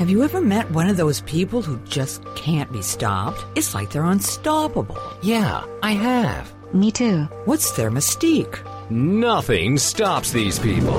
[0.00, 3.44] Have you ever met one of those people who just can't be stopped?
[3.54, 4.96] It's like they're unstoppable.
[5.20, 6.50] Yeah, I have.
[6.72, 7.24] Me too.
[7.44, 8.58] What's their mystique?
[8.90, 10.94] Nothing stops these people.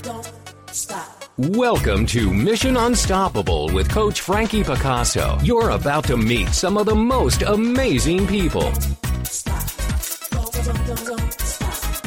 [0.00, 0.32] Don't
[0.72, 1.24] stop.
[1.36, 5.38] Welcome to Mission Unstoppable with Coach Frankie Picasso.
[5.42, 8.72] You're about to meet some of the most amazing people.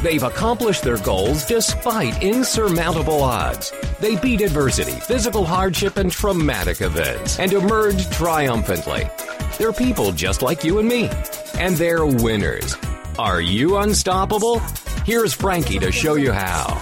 [0.02, 3.74] They've accomplished their goals despite insurmountable odds.
[4.00, 9.10] They beat adversity, physical hardship, and traumatic events and emerged triumphantly.
[9.57, 11.10] They're people just like you and me,
[11.56, 12.78] and they're winners.
[13.18, 14.60] Are you unstoppable?
[15.06, 16.82] Here's Frankie to show you how.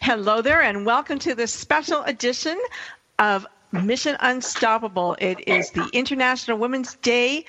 [0.00, 2.60] Hello there, and welcome to this special edition
[3.18, 5.16] of Mission Unstoppable.
[5.18, 7.46] It is the International Women's Day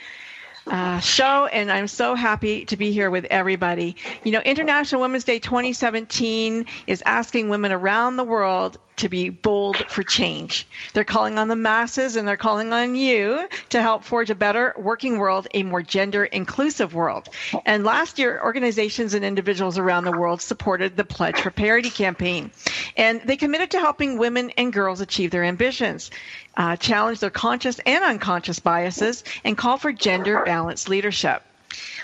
[0.68, 3.96] uh, show, and I'm so happy to be here with everybody.
[4.24, 9.78] You know, International Women's Day 2017 is asking women around the world to be bold
[9.90, 10.68] for change.
[10.94, 14.74] They're calling on the masses and they're calling on you to help forge a better
[14.78, 17.28] working world, a more gender inclusive world.
[17.66, 22.52] And last year, organizations and individuals around the world supported the Pledge for Parity campaign.
[22.96, 26.12] And they committed to helping women and girls achieve their ambitions,
[26.56, 31.44] uh, challenge their conscious and unconscious biases, and call for gender balanced leadership.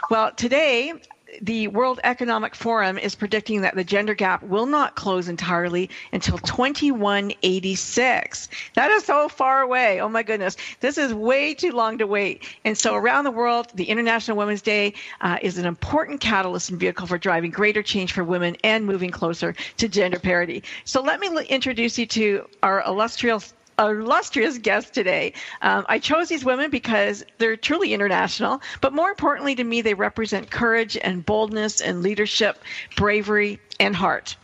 [0.10, 0.94] Well, today,
[1.42, 6.38] the World Economic Forum is predicting that the gender gap will not close entirely until
[6.38, 8.50] 2186.
[8.76, 10.02] That is so far away.
[10.02, 10.58] Oh my goodness.
[10.80, 12.44] This is way too long to wait.
[12.66, 16.80] And so around the world, the International Women's Day uh, is an important catalyst and
[16.80, 20.64] vehicle for driving greater change for women and moving closer to gender parity.
[20.86, 25.34] So let me introduce you to our illustrious illustrious guest today.
[25.62, 29.94] Um, I chose these women because they're truly international, but more importantly to me, they
[29.94, 32.60] represent courage and boldness and leadership,
[32.96, 34.36] bravery, and heart.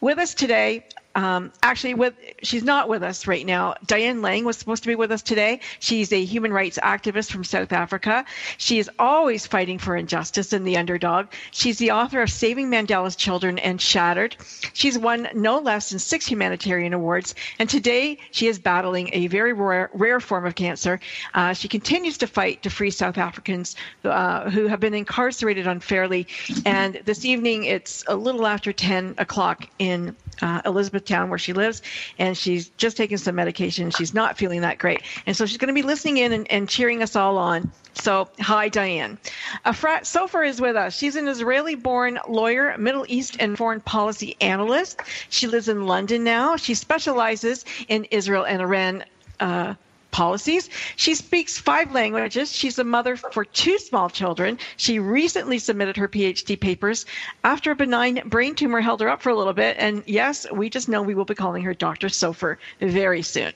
[0.00, 3.74] With us today, um, actually with she's not with us right now.
[3.86, 5.60] Diane lang was supposed to be with us today.
[5.78, 8.24] She's a human rights activist from south africa.
[8.58, 11.28] She is always fighting for injustice and the underdog.
[11.52, 14.36] She's the author of saving mandela's children and shattered.
[14.72, 17.34] She's won no less than six humanitarian awards.
[17.58, 21.00] And today she is battling a very rare, rare form of cancer.
[21.32, 26.26] Uh, she continues to fight to free south africans uh, who have been incarcerated unfairly.
[26.64, 31.82] And this evening it's a little after 10 o'clock in uh, Elizabethtown, where she lives,
[32.18, 33.90] and she's just taking some medication.
[33.90, 35.02] She's not feeling that great.
[35.26, 37.70] And so she's going to be listening in and, and cheering us all on.
[37.94, 39.18] So, hi, Diane.
[39.64, 40.96] Efrat Sofer is with us.
[40.96, 45.00] She's an Israeli born lawyer, Middle East and foreign policy analyst.
[45.30, 46.56] She lives in London now.
[46.56, 49.04] She specializes in Israel and Iran.
[49.40, 49.74] Uh,
[50.14, 50.70] policies.
[50.94, 52.52] She speaks five languages.
[52.52, 54.60] She's a mother for two small children.
[54.76, 57.04] She recently submitted her PhD papers
[57.42, 59.74] after a benign brain tumor held her up for a little bit.
[59.76, 62.06] And yes, we just know we will be calling her Dr.
[62.06, 63.52] Sofer very soon.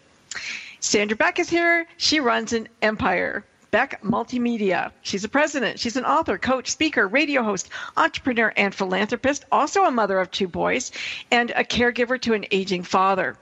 [0.80, 1.86] Sandra Beck is here.
[1.96, 3.44] She runs an empire.
[3.70, 4.90] Beck Multimedia.
[5.02, 5.78] She's a president.
[5.78, 10.48] She's an author, coach, speaker, radio host, entrepreneur, and philanthropist, also a mother of two
[10.48, 10.90] boys,
[11.30, 13.36] and a caregiver to an aging father.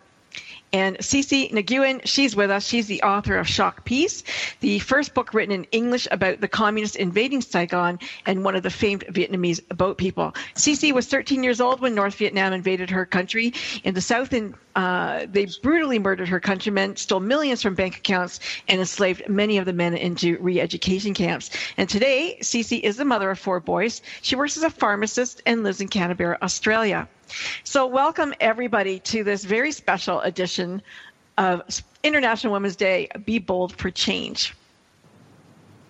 [0.73, 2.67] And Cece Nguyen, she's with us.
[2.67, 4.25] She's the author of Shock Peace,
[4.61, 8.71] the first book written in English about the communists invading Saigon and one of the
[8.71, 10.35] famed Vietnamese boat people.
[10.55, 13.55] Cece was 13 years old when North Vietnam invaded her country.
[13.85, 18.41] In the south, in, uh, they brutally murdered her countrymen, stole millions from bank accounts,
[18.69, 21.51] and enslaved many of the men into re education camps.
[21.77, 24.03] And today, Cece is the mother of four boys.
[24.23, 27.09] She works as a pharmacist and lives in Canberra, Australia.
[27.65, 30.83] So, welcome everybody to this very special edition
[31.39, 31.63] of
[32.03, 34.55] International Women's Day Be Bold for Change.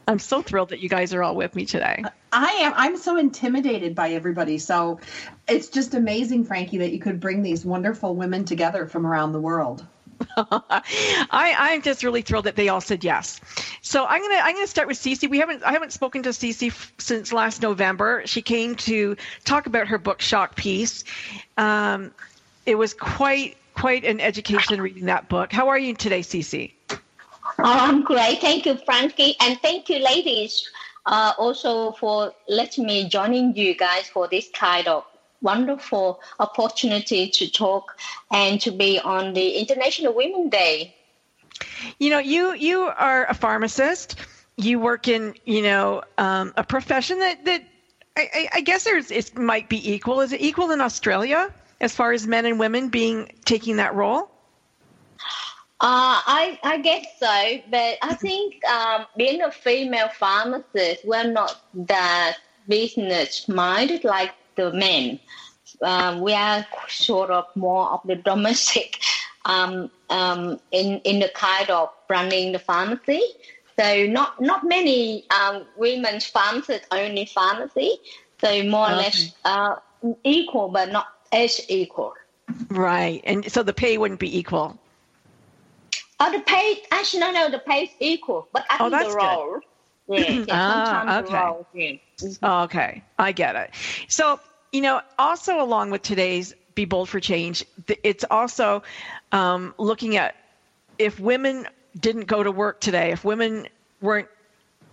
[0.08, 2.04] I'm so thrilled that you guys are all with me today.
[2.32, 2.72] I am.
[2.76, 4.58] I'm so intimidated by everybody.
[4.58, 5.00] So
[5.48, 9.40] it's just amazing, Frankie, that you could bring these wonderful women together from around the
[9.40, 9.84] world.
[10.36, 13.40] I, I'm just really thrilled that they all said yes.
[13.82, 15.28] So I'm gonna I'm gonna start with Cece.
[15.28, 18.22] We haven't I haven't spoken to Cece f- since last November.
[18.26, 21.04] She came to talk about her book Shock Peace.
[21.56, 22.12] Um,
[22.64, 25.52] it was quite quite an education reading that book.
[25.52, 26.72] How are you today, Cece?
[26.90, 26.98] Oh,
[27.58, 28.40] I'm great.
[28.40, 30.68] Thank you, Frankie, and thank you, ladies,
[31.06, 35.04] uh, also for letting me joining you guys for this kind of
[35.46, 37.84] wonderful opportunity to talk
[38.30, 40.94] and to be on the International Women's Day.
[41.98, 44.16] You know, you you are a pharmacist.
[44.56, 47.62] You work in you know um, a profession that that
[48.16, 50.20] I, I guess there's it might be equal.
[50.20, 54.30] Is it equal in Australia as far as men and women being taking that role?
[55.78, 61.60] Uh, I I guess so, but I think um, being a female pharmacist, we're not
[61.74, 65.20] that business minded like the men.
[65.82, 68.98] Um, we are sort of more of the domestic
[69.44, 73.22] um, um, in in the kind of running the pharmacy.
[73.78, 77.98] So not not many um, women pharmacists only pharmacy.
[78.40, 78.94] So more or Okay.
[78.94, 79.76] less uh,
[80.24, 82.14] equal, but not as equal.
[82.70, 83.20] Right.
[83.24, 84.78] And so the pay wouldn't be equal.
[86.20, 89.00] Oh, the pay actually no, no, the pay is equal, but I Oh, think that's
[89.00, 89.40] the good.
[89.40, 89.60] role.
[90.08, 91.26] Yeah, yeah Ah, sometimes the okay.
[91.26, 91.66] role.
[91.72, 91.92] Yeah.
[92.42, 93.70] Oh, Okay, I get it.
[94.08, 94.40] So,
[94.72, 97.64] you know, also along with today's Be Bold for Change,
[98.02, 98.82] it's also
[99.32, 100.34] um, looking at
[100.98, 101.66] if women
[101.98, 103.68] didn't go to work today, if women
[104.00, 104.28] weren't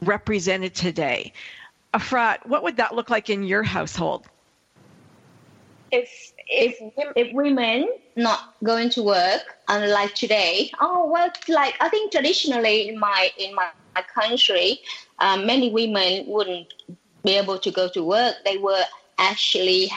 [0.02, 1.31] represented today,
[1.94, 4.25] Efrat, what would that look like in your household?
[5.92, 11.90] If if women, if women not going to work unlike today oh well like i
[11.90, 14.80] think traditionally in my in my, my country
[15.20, 16.74] um, many women wouldn't
[17.24, 18.84] be able to go to work they were
[19.18, 19.92] actually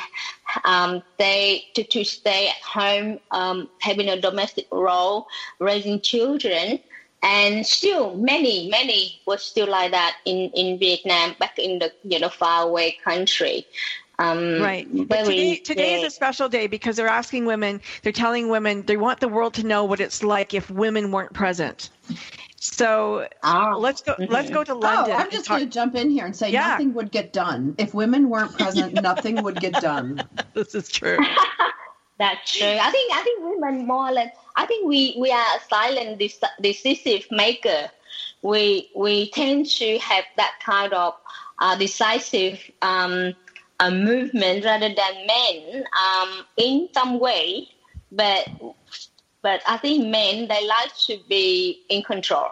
[0.64, 5.26] um, they to, to stay at home um, having a domestic role
[5.58, 6.78] raising children
[7.22, 12.18] and still many many were still like that in in vietnam back in the you
[12.18, 13.66] know far away country
[14.18, 14.88] um, Right.
[15.08, 18.96] But today, today is a special day because they're asking women, they're telling women they
[18.96, 21.90] want the world to know what it's like if women weren't present.
[22.72, 23.74] So Ah.
[23.76, 24.14] let's go.
[24.28, 24.80] Let's go to London.
[24.82, 25.16] Oh, London.
[25.16, 26.68] I'm just going to jump in here and say Yeah.
[26.70, 27.74] nothing would get done.
[27.78, 30.28] If women weren't present, nothing would get done.
[30.54, 31.18] This is true.
[32.18, 32.66] That's true.
[32.80, 34.34] I think I think women more or less.
[34.56, 36.18] I think we we are a silent
[36.62, 37.90] decisive maker.
[38.42, 41.14] We we tend to have that kind of
[41.58, 43.34] uh, decisive um,
[43.80, 47.68] uh, movement rather than men um, in some way.
[48.10, 48.48] But
[49.46, 52.48] but I think men they like to be in control.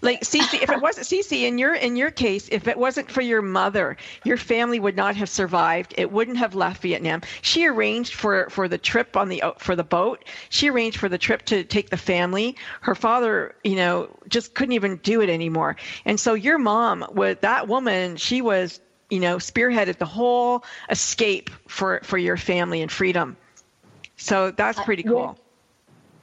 [0.00, 3.20] Like Cece, if it wasn't Cece in your in your case, if it wasn't for
[3.20, 5.94] your mother, your family would not have survived.
[5.98, 7.20] It wouldn't have left Vietnam.
[7.42, 10.24] She arranged for for the trip on the for the boat.
[10.48, 12.56] She arranged for the trip to take the family.
[12.80, 15.76] Her father, you know, just couldn't even do it anymore.
[16.06, 18.80] And so your mom, with that woman, she was,
[19.10, 23.36] you know, spearheaded the whole escape for for your family and freedom.
[24.16, 25.38] So that's pretty cool.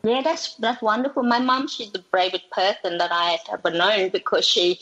[0.06, 1.24] Yeah, that's that's wonderful.
[1.24, 4.80] My mom, she's the bravest person that I have ever known because she,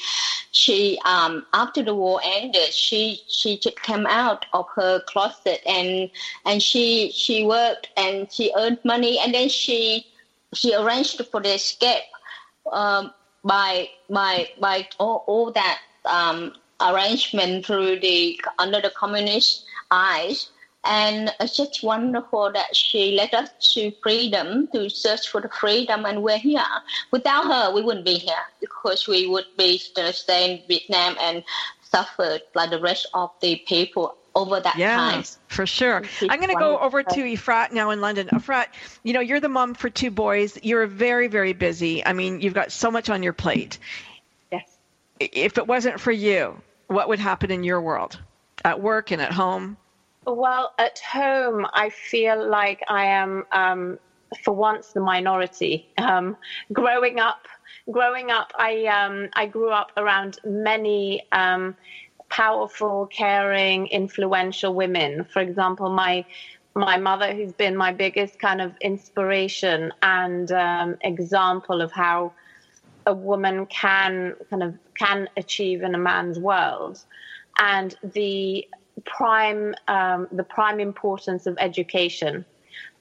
[0.52, 6.10] she um after the war ended, she she came out of her closet and
[6.46, 10.06] and she she worked and she earned money and then she
[10.54, 12.04] she arranged for the escape
[12.74, 13.14] um,
[13.46, 20.50] by by by all, all that um, arrangement through the under the communist eyes
[20.86, 26.06] and it's just wonderful that she led us to freedom to search for the freedom
[26.06, 26.62] and we're here
[27.12, 31.44] without her we wouldn't be here because we would be still stay in vietnam and
[31.82, 36.02] suffered like the rest of the people over that time Yes, for sure.
[36.22, 38.30] I'm going to go over to Efrat now in London.
[38.30, 38.66] Efrat,
[39.04, 40.58] you know, you're the mom for two boys.
[40.64, 42.04] You're very, very busy.
[42.04, 43.78] I mean, you've got so much on your plate.
[44.52, 44.78] yes.
[45.20, 48.20] If it wasn't for you, what would happen in your world,
[48.66, 49.78] at work and at home?
[50.26, 54.00] Well, at home, I feel like I am, um,
[54.44, 55.90] for once, the minority.
[55.98, 56.38] Um,
[56.72, 57.46] growing up,
[57.92, 61.76] growing up, I um, I grew up around many um,
[62.30, 65.26] powerful, caring, influential women.
[65.26, 66.26] For example, my
[66.76, 72.34] my mother, who's been my biggest kind of inspiration and um, example of how
[73.06, 77.04] a woman can kind of can achieve in a man's world,
[77.60, 78.66] and the
[79.06, 82.46] prime um, the prime importance of education,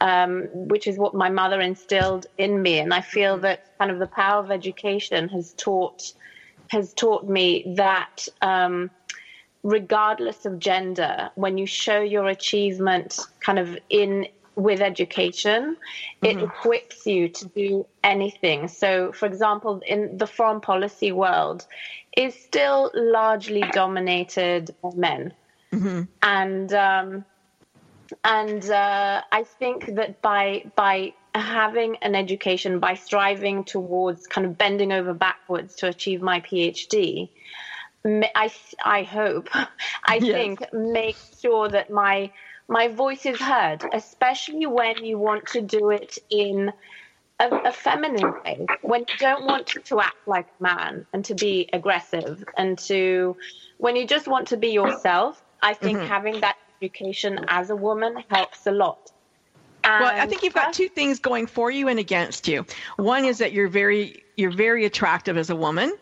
[0.00, 3.98] um, which is what my mother instilled in me, and I feel that kind of
[3.98, 6.12] the power of education has taught
[6.68, 8.28] has taught me that.
[8.40, 8.90] Um,
[9.64, 15.76] regardless of gender, when you show your achievement kind of in with education,
[16.22, 18.68] it equips you to do anything.
[18.68, 21.66] So, for example, in the foreign policy world,
[22.16, 25.32] is still largely dominated by men,
[26.22, 27.24] and um,
[28.24, 34.58] and uh, I think that by by having an education, by striving towards kind of
[34.58, 37.30] bending over backwards to achieve my PhD,
[38.06, 38.50] I
[38.84, 39.48] I hope
[40.06, 40.30] I Yes.
[40.30, 42.30] think make sure that my
[42.68, 46.72] my voice is heard, especially when you want to do it in
[47.40, 51.34] a, a feminine way, when you don't want to act like a man and to
[51.34, 53.36] be aggressive, and to
[53.78, 55.42] when you just want to be yourself.
[55.62, 56.08] I think mm-hmm.
[56.08, 59.12] having that education as a woman helps a lot.
[59.84, 62.64] Well, I think you've got two things going for you and against you.
[62.96, 65.92] One is that you're very you're very attractive as a woman,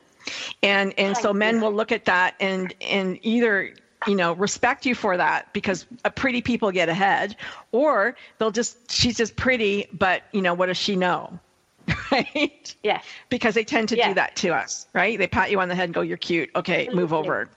[0.62, 3.74] and and so men will look at that and and either
[4.06, 7.36] you know, respect you for that because pretty people get ahead,
[7.72, 11.38] or they'll just, she's just pretty, but, you know, what does she know?
[12.10, 12.74] Right?
[12.82, 13.02] Yeah.
[13.28, 14.08] Because they tend to Yeah.
[14.08, 15.16] do that to us, right?
[15.18, 16.50] They pat you on the head and go, you're cute.
[16.56, 17.48] Okay, move over.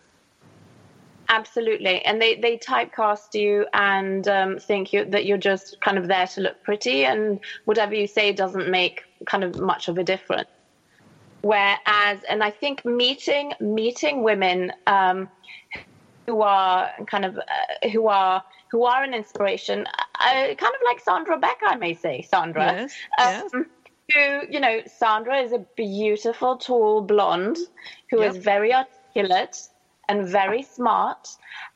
[1.29, 6.07] Absolutely, and they they typecast you and um, think you that you're just kind of
[6.07, 10.03] there to look pretty, and whatever you say doesn't make kind of much of a
[10.03, 10.49] difference.
[11.41, 15.29] Whereas, and I think meeting meeting women um,
[16.27, 19.85] who are kind of uh, who are who are an inspiration,
[20.19, 22.73] uh, kind of like Sandra Beck, I may say, Sandra.
[22.73, 23.53] Yes, yes.
[23.53, 23.65] Um,
[24.13, 27.57] who, you know, Sandra is a beautiful, tall blonde
[28.09, 28.43] who is Yep.
[28.43, 29.57] very articulate
[30.09, 31.29] and very smart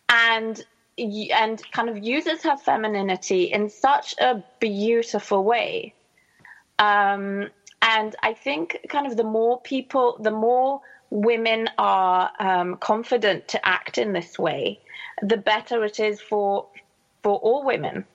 [0.09, 0.65] and
[0.97, 5.93] and kind of uses her femininity in such a beautiful way.
[6.79, 7.49] Um,
[7.81, 10.81] and I think kind of the more people, the more
[11.11, 14.79] women are um, confident to act in this way,
[15.21, 16.67] the better it is for
[17.23, 18.05] for all women.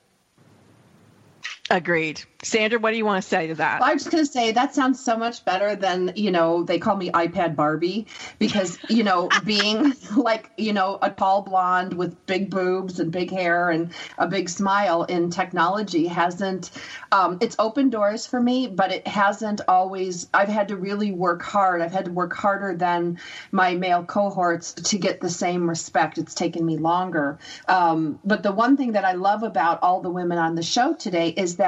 [1.73, 2.21] Agreed.
[2.43, 3.81] Sandra, what do you want to say to that?
[3.81, 6.77] I was just going to say that sounds so much better than, you know, they
[6.77, 8.05] call me iPad Barbie
[8.37, 13.31] because, you know, being like, you know, a tall blonde with big boobs and big
[13.31, 16.69] hair and a big smile in technology hasn't,
[17.11, 21.41] um, it's opened doors for me, but it hasn't always, I've had to really work
[21.41, 21.81] hard.
[21.81, 23.19] I've had to work harder than
[23.51, 26.17] my male cohorts to get the same respect.
[26.17, 27.39] It's taken me longer.
[27.69, 30.93] Um, but the one thing that I love about all the women on the show
[30.93, 31.62] today is that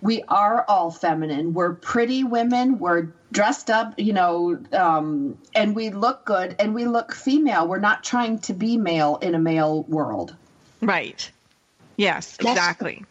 [0.00, 1.54] we are all feminine.
[1.54, 2.78] We're pretty women.
[2.78, 7.66] We're dressed up, you know, um, and we look good and we look female.
[7.66, 10.34] We're not trying to be male in a male world.
[10.80, 11.30] Right.
[11.96, 13.04] Yes, That's- exactly.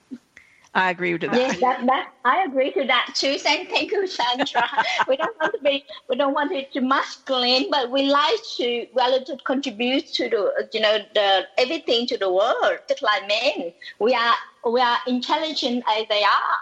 [0.76, 1.34] I agree with that.
[1.34, 3.38] Yes, that, that I agree to that too.
[3.40, 4.68] Thank, thank you, Sandra.
[5.08, 8.86] we don't want to be, we don't want it to masculine, but we like to,
[8.94, 13.72] well, to contribute to the, you know, the everything to the world, just like men.
[14.00, 14.36] We are,
[14.70, 16.58] we are intelligent as they are.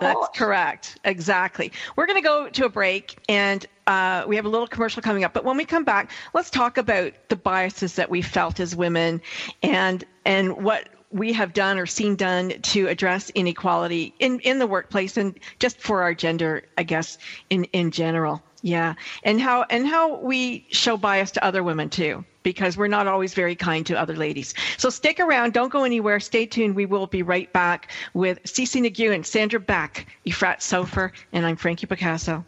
[0.00, 0.98] That's correct.
[1.04, 1.72] Exactly.
[1.96, 5.24] We're going to go to a break and uh, we have a little commercial coming
[5.24, 5.32] up.
[5.32, 9.20] But when we come back, let's talk about the biases that we felt as women
[9.62, 14.66] and and what we have done or seen done to address inequality in, in the
[14.66, 17.18] workplace and just for our gender, I guess,
[17.48, 18.42] in, in general.
[18.62, 18.94] Yeah.
[19.22, 23.32] And how and how we show bias to other women too, because we're not always
[23.34, 24.54] very kind to other ladies.
[24.76, 26.74] So stick around, don't go anywhere, stay tuned.
[26.74, 31.56] We will be right back with Cece Nguyen, and Sandra Beck, Efrat Sofer, and I'm
[31.56, 32.44] Frankie Picasso.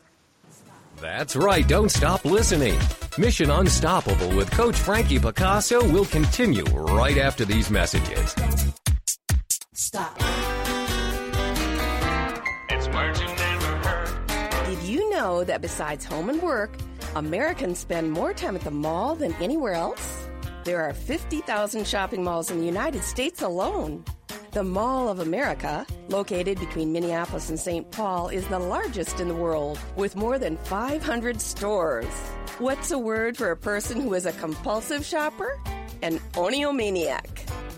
[1.00, 2.78] That's right, don't stop listening.
[3.18, 8.34] Mission Unstoppable with Coach Frankie Picasso will continue right after these messages.
[9.74, 10.16] Stop.
[12.70, 14.66] It's words you never heard.
[14.66, 16.74] Did you know that besides home and work,
[17.14, 20.26] Americans spend more time at the mall than anywhere else?
[20.64, 24.02] There are 50,000 shopping malls in the United States alone.
[24.52, 27.90] The Mall of America, located between Minneapolis and St.
[27.90, 32.06] Paul, is the largest in the world with more than 500 stores.
[32.58, 35.60] What's a word for a person who is a compulsive shopper?
[36.02, 37.26] An oniomaniac.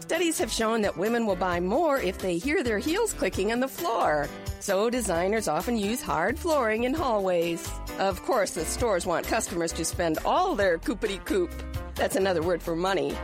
[0.00, 3.60] Studies have shown that women will buy more if they hear their heels clicking on
[3.60, 4.28] the floor.
[4.60, 7.68] So designers often use hard flooring in hallways.
[7.98, 11.52] Of course, the stores want customers to spend all their coopity coop.
[11.94, 13.16] That's another word for money.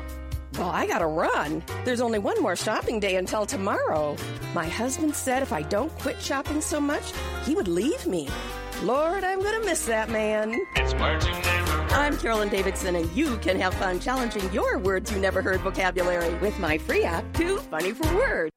[0.59, 1.65] Well, I gotta run.
[1.85, 4.17] There's only one more shopping day until tomorrow.
[4.55, 7.13] My husband said if I don't quit shopping so much,
[7.45, 8.29] he would leave me.
[8.85, 10.55] Lord, I'm gonna miss that man.
[10.77, 11.93] It's words you never heard.
[11.93, 16.33] I'm Carolyn Davidson, and you can have fun challenging your words you never heard vocabulary
[16.35, 18.53] with my free app, Too Funny for Words.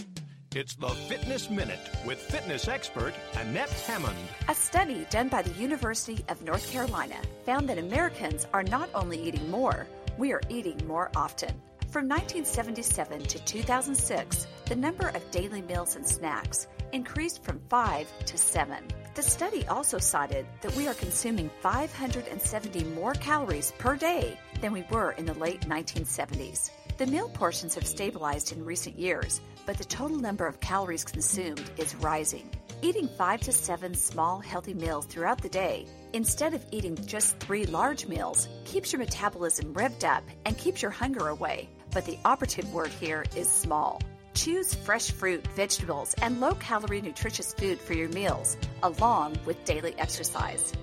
[0.55, 4.17] It's the Fitness Minute with fitness expert Annette Hammond.
[4.49, 9.19] A study done by the University of North Carolina found that Americans are not only
[9.19, 9.87] eating more,
[10.17, 11.59] we are eating more often.
[11.89, 18.37] From 1977 to 2006, the number of daily meals and snacks increased from 5 to
[18.37, 18.83] 7.
[19.15, 24.83] The study also cited that we are consuming 570 more calories per day than we
[24.91, 26.71] were in the late 1970s.
[26.97, 31.71] The meal portions have stabilized in recent years, but the total number of calories consumed
[31.77, 32.49] is rising.
[32.81, 37.65] Eating five to seven small, healthy meals throughout the day, instead of eating just three
[37.65, 41.69] large meals, keeps your metabolism revved up and keeps your hunger away.
[41.97, 44.03] But the operative word here is small.
[44.35, 49.95] Choose fresh fruit, vegetables, and low calorie nutritious food for your meals, along with daily
[49.97, 50.73] exercise.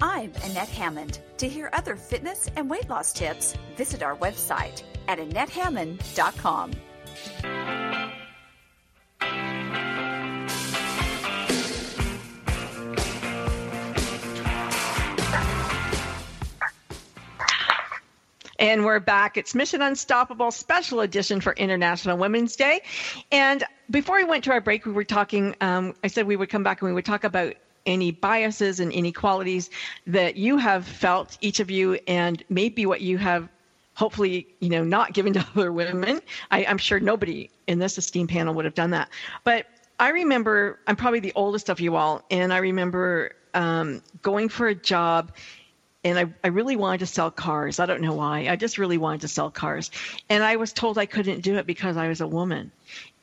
[0.00, 1.18] I'm Annette Hammond.
[1.38, 6.70] To hear other fitness and weight loss tips, visit our website at AnnetteHammond.com.
[18.64, 19.36] And we're back.
[19.36, 22.80] It's Mission Unstoppable special edition for International Women's Day.
[23.30, 26.48] And before we went to our break, we were talking, um, I said we would
[26.48, 29.68] come back and we would talk about any biases and inequalities
[30.06, 33.50] that you have felt, each of you, and maybe what you have
[33.92, 36.22] hopefully, you know, not given to other women.
[36.50, 39.10] I, I'm sure nobody in this esteemed panel would have done that.
[39.44, 39.66] But
[40.00, 44.68] I remember, I'm probably the oldest of you all, and I remember um, going for
[44.68, 45.32] a job
[46.04, 47.80] and I, I really wanted to sell cars.
[47.80, 48.48] I don't know why.
[48.48, 49.90] I just really wanted to sell cars.
[50.28, 52.70] And I was told I couldn't do it because I was a woman.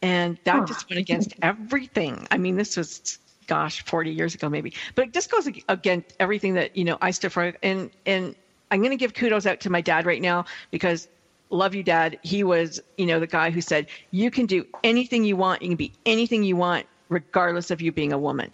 [0.01, 2.27] And that just went against everything.
[2.31, 4.73] I mean, this was gosh, 40 years ago maybe.
[4.95, 8.35] But it just goes against everything that, you know, I stood for and and
[8.71, 11.07] I'm going to give kudos out to my dad right now because
[11.49, 12.17] love you dad.
[12.23, 15.61] He was, you know, the guy who said, "You can do anything you want.
[15.61, 18.51] You can be anything you want regardless of you being a woman."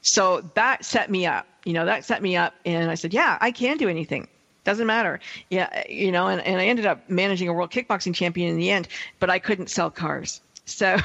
[0.00, 2.54] So that set me up you know, that set me up.
[2.64, 4.28] And I said, yeah, I can do anything.
[4.62, 5.20] Doesn't matter.
[5.50, 8.70] Yeah, you know, and, and I ended up managing a world kickboxing champion in the
[8.70, 10.40] end, but I couldn't sell cars.
[10.64, 10.96] So,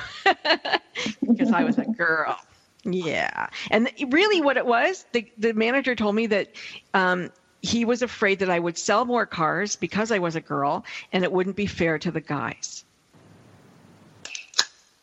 [1.27, 2.39] because I was a girl.
[2.83, 3.49] Yeah.
[3.71, 6.49] And really what it was, the, the manager told me that
[6.93, 10.85] um, he was afraid that I would sell more cars because I was a girl
[11.11, 12.85] and it wouldn't be fair to the guys.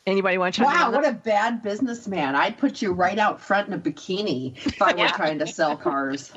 [0.08, 0.62] Anybody want to?
[0.62, 2.34] Wow, what a bad businessman!
[2.34, 5.12] I'd put you right out front in a bikini if I were yeah.
[5.12, 6.32] trying to sell cars.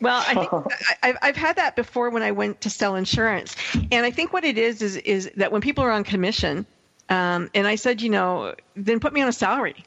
[0.00, 0.66] Well, I think
[1.02, 3.56] I've, I've had that before when I went to sell insurance,
[3.92, 6.64] and I think what it is is is that when people are on commission,
[7.10, 9.84] um, and I said, you know, then put me on a salary.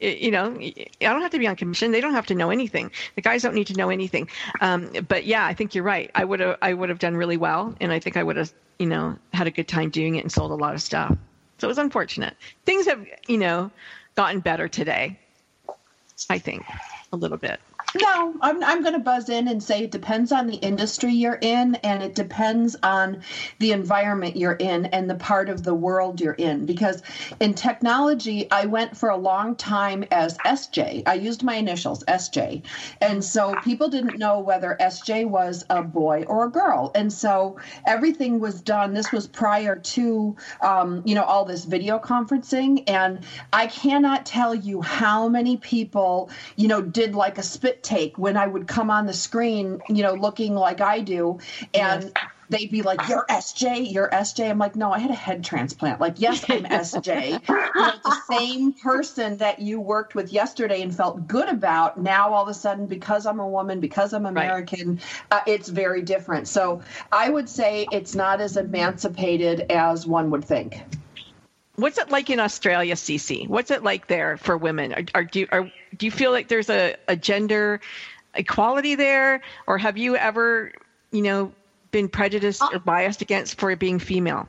[0.00, 1.92] It, you know, I don't have to be on commission.
[1.92, 2.90] They don't have to know anything.
[3.16, 4.28] The guys don't need to know anything.
[4.60, 6.10] Um, but yeah, I think you're right.
[6.14, 8.52] I would have I would have done really well, and I think I would have
[8.78, 11.16] you know had a good time doing it and sold a lot of stuff.
[11.58, 12.36] So it was unfortunate.
[12.64, 13.70] Things have, you know,
[14.14, 15.18] gotten better today,
[16.30, 16.64] I think,
[17.12, 17.60] a little bit.
[17.94, 21.38] No, I'm, I'm going to buzz in and say it depends on the industry you're
[21.40, 23.22] in, and it depends on
[23.60, 26.66] the environment you're in and the part of the world you're in.
[26.66, 27.02] Because
[27.40, 31.02] in technology, I went for a long time as SJ.
[31.06, 32.62] I used my initials, SJ.
[33.00, 36.90] And so people didn't know whether SJ was a boy or a girl.
[36.94, 38.92] And so everything was done.
[38.92, 42.84] This was prior to, um, you know, all this video conferencing.
[42.86, 48.18] And I cannot tell you how many people, you know, did like a spit take
[48.18, 51.38] when I would come on the screen, you know, looking like I do,
[51.74, 52.12] and yes.
[52.48, 56.00] they'd be like, "You're SJ, you're SJ." I'm like, "No, I had a head transplant."
[56.00, 57.44] Like, yes, I'm SJ.
[57.46, 62.00] the same person that you worked with yesterday and felt good about.
[62.00, 65.40] Now, all of a sudden, because I'm a woman, because I'm American, right.
[65.40, 66.48] uh, it's very different.
[66.48, 70.82] So, I would say it's not as emancipated as one would think.
[71.78, 73.46] What's it like in Australia, Cece?
[73.46, 74.92] What's it like there for women?
[74.94, 77.78] Are, are do you are, do you feel like there's a, a gender
[78.34, 80.72] equality there, or have you ever,
[81.12, 81.52] you know,
[81.92, 84.48] been prejudiced or biased against for being female?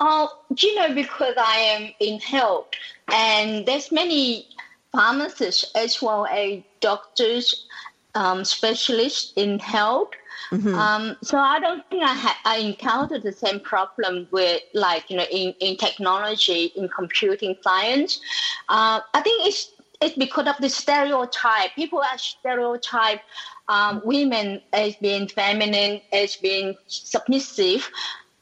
[0.00, 2.66] Oh, you know, because I am in health,
[3.12, 4.48] and there's many
[4.90, 7.68] pharmacists as well as doctors,
[8.16, 10.10] um, specialists in health
[10.54, 10.74] Mm-hmm.
[10.74, 15.16] Um, so I don't think I had I encountered the same problem with like you
[15.16, 18.20] know in, in technology in computing science.
[18.68, 21.74] Uh, I think it's it's because of the stereotype.
[21.74, 23.20] People are stereotype
[23.68, 27.90] um, women as being feminine, as being submissive.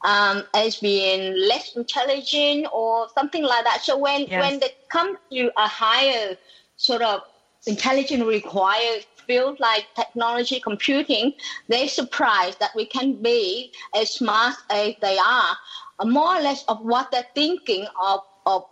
[0.05, 3.83] Um, as being less intelligent or something like that.
[3.83, 4.41] So when yes.
[4.41, 6.35] when they come to a higher
[6.75, 7.21] sort of
[7.65, 11.33] intelligence required field like technology, computing,
[11.67, 15.57] they're surprised that we can be as smart as they are,
[16.05, 18.65] more or less of what they're thinking of, of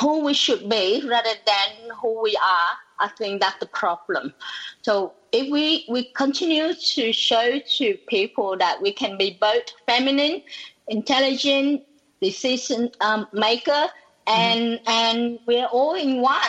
[0.00, 2.70] who we should be rather than who we are.
[3.00, 4.34] I think that's the problem.
[4.82, 10.42] So if we, we continue to show to people that we can be both feminine,
[10.88, 11.82] intelligent,
[12.20, 13.86] decision um, maker,
[14.28, 14.90] and mm-hmm.
[14.90, 16.40] and we're all in one.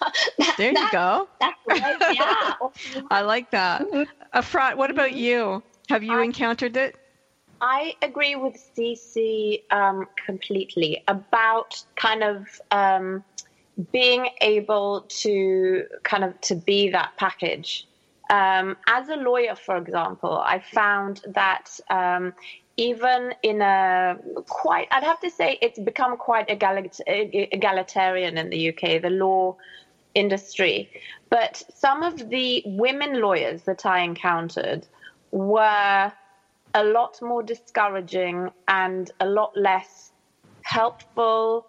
[0.38, 1.28] that, there you that, go.
[1.40, 1.58] That's.
[3.10, 3.82] I like that.
[3.82, 4.38] Mm-hmm.
[4.38, 5.62] Efrat, what about you?
[5.88, 6.96] Have you I, encountered it?
[7.60, 13.22] I agree with Cece um, completely about kind of um,
[13.92, 17.86] being able to kind of to be that package.
[18.30, 22.32] Um, as a lawyer, for example, I found that um,
[22.76, 24.16] even in a
[24.48, 29.56] quite, I'd have to say it's become quite egalitarian in the UK, the law
[30.14, 30.90] industry.
[31.30, 34.86] But some of the women lawyers that I encountered
[35.30, 36.12] were
[36.74, 40.12] a lot more discouraging and a lot less
[40.62, 41.66] helpful,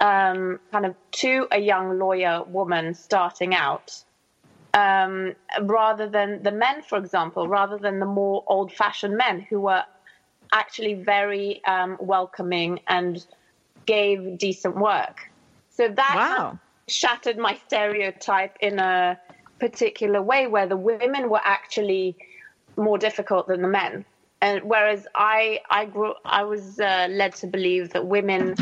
[0.00, 4.02] um, kind of to a young lawyer woman starting out
[4.74, 9.84] um, rather than the men, for example, rather than the more old-fashioned men who were
[10.52, 13.24] actually very um, welcoming and
[13.86, 15.16] gave decent work.
[15.70, 16.58] So that Wow.
[16.88, 19.18] shattered my stereotype in a
[19.58, 22.16] particular way where the women were actually
[22.76, 24.04] more difficult than the men.
[24.40, 28.54] And whereas I, I grew, I was uh, led to believe that women,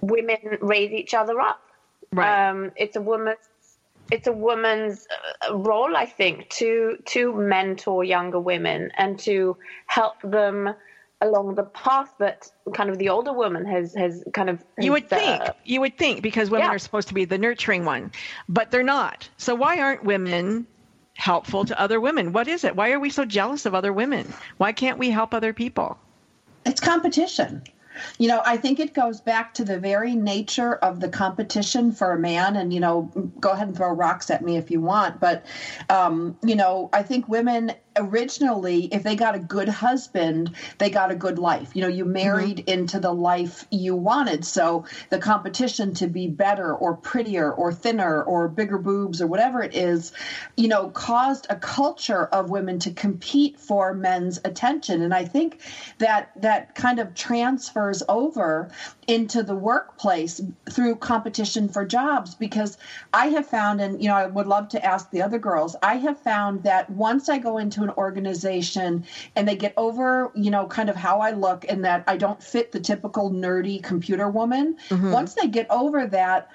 [0.00, 1.60] women raise each other up.
[2.12, 2.48] Right.
[2.48, 3.47] Um, it's a woman's,
[4.10, 5.06] it's a woman's
[5.48, 10.70] uh, role, I think, to to mentor younger women and to help them
[11.20, 14.64] along the path that kind of the older woman has has kind of.
[14.80, 16.74] You would has, think, uh, you would think, because women Yeah.
[16.74, 18.12] are supposed to be the nurturing one,
[18.48, 19.28] but they're not.
[19.36, 20.66] So why aren't women
[21.16, 22.32] helpful to other women?
[22.32, 22.76] What is it?
[22.76, 24.32] Why are we so jealous of other women?
[24.56, 25.98] Why can't we help other people?
[26.64, 27.64] It's competition.
[28.18, 32.12] You know, I think it goes back to the very nature of the competition for
[32.12, 32.56] a man.
[32.56, 35.20] And, you know, go ahead and throw rocks at me if you want.
[35.20, 35.44] But,
[35.88, 41.10] um, you know, I think women originally, if they got a good husband, they got
[41.10, 41.74] a good life.
[41.74, 42.12] You know, you mm-hmm.
[42.12, 44.44] married into the life you wanted.
[44.44, 49.62] So the competition to be better or prettier or thinner or bigger boobs or whatever
[49.62, 50.12] it is,
[50.56, 55.02] you know, caused a culture of women to compete for men's attention.
[55.02, 55.60] And I think
[55.98, 58.70] that that kind of transfers over
[59.06, 62.76] into the workplace through competition for jobs because
[63.14, 65.96] I have found, and you know, I would love to ask the other girls, I
[65.96, 69.04] have found that once I go into an organization
[69.36, 72.42] and they get over, you know, kind of how I look and that I don't
[72.42, 75.12] fit the typical nerdy computer woman, mm-hmm.
[75.12, 76.50] once they get over that,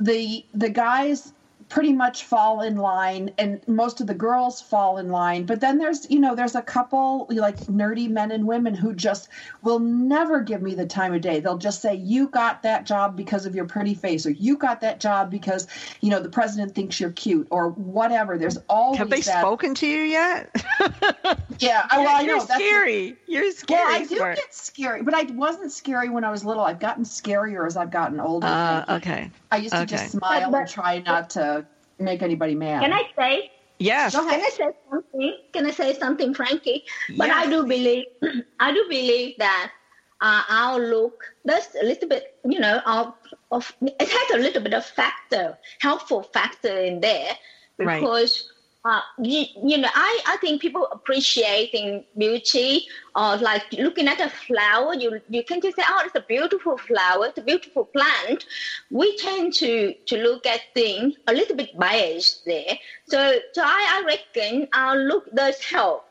[0.00, 1.32] the the guys
[1.68, 5.78] pretty much fall in line and most of the girls fall in line but then
[5.78, 9.28] there's you know there's a couple like nerdy men and women who just
[9.62, 13.16] will never give me the time of day they'll just say you got that job
[13.16, 15.66] because of your pretty face or you got that job because
[16.00, 19.74] you know the president thinks you're cute or whatever there's all Have they that spoken
[19.76, 20.54] to you yet?
[21.58, 23.16] yeah I- well, I You're know that's scary.
[23.26, 23.80] You're scary.
[23.84, 24.36] well, I do Smart.
[24.36, 26.62] get scary, but I wasn't scary when I was little.
[26.64, 28.46] I've gotten scarier as I've gotten older.
[28.46, 29.30] Uh, okay.
[29.50, 29.86] I used to okay.
[29.96, 31.63] just smile But- and try not to
[31.98, 32.82] make anybody mad.
[32.82, 33.50] Can I say?
[33.78, 34.14] Yes.
[34.14, 34.40] Go Can.
[34.40, 35.36] I say something?
[35.52, 36.84] Can I say something, Frankie?
[37.16, 37.36] But Yeah.
[37.36, 38.06] I do believe,
[38.60, 39.72] I do believe that
[40.20, 43.14] uh, our look, there's a little bit, you know, of,
[43.50, 47.30] of it has a little bit of factor, helpful factor in there,
[47.78, 48.00] Right.
[48.00, 48.50] because.
[48.84, 54.28] Uh, you, you know, I, I think people appreciating beauty or like looking at a
[54.28, 58.44] flower, you you can just say, oh, it's a beautiful flower, it's a beautiful plant.
[58.90, 62.78] We tend to to look at things a little bit biased there.
[63.06, 66.04] So so I, I reckon our look does help.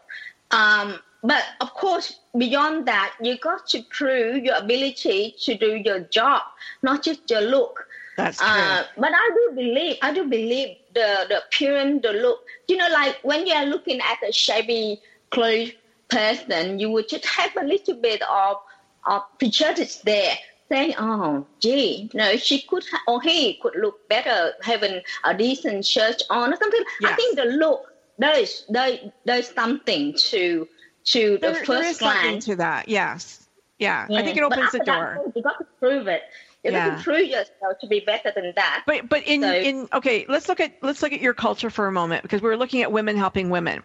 [0.49, 5.99] Um, but of course, beyond that, you got to prove your ability to do your
[5.99, 6.41] job,
[6.81, 7.87] not just your look.
[8.17, 8.47] That's true.
[8.47, 12.45] Uh, but I do believe, I do believe the the appearance, the look.
[12.67, 15.71] You know, like when you are looking at a shabby clothes
[16.09, 18.57] person, you would just have a little bit of
[19.05, 20.35] of prejudice there,
[20.69, 25.85] saying, "Oh, gee, no, she could ha- or he could look better having a decent
[25.85, 30.67] shirt on or something." I think the look there's there, there's something to
[31.05, 32.45] to the there, there is first something glance.
[32.45, 32.87] to that.
[32.87, 33.47] Yes.
[33.79, 34.07] Yeah.
[34.09, 35.19] I think it opens the door.
[35.35, 36.23] You got to prove it.
[36.63, 36.95] You got Yeah.
[36.95, 38.83] to prove yourself to be better than that.
[38.85, 41.87] But but in So- in okay, let's look at let's look at your culture for
[41.87, 43.83] a moment because we're looking at women helping women.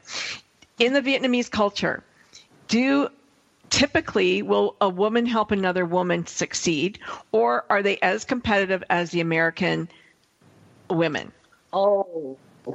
[0.79, 2.05] In the Vietnamese culture,
[2.69, 3.09] do
[3.71, 6.99] typically will a woman help another woman succeed
[7.33, 9.89] or are they as competitive as the American
[10.89, 11.33] women?
[11.73, 12.37] Oh.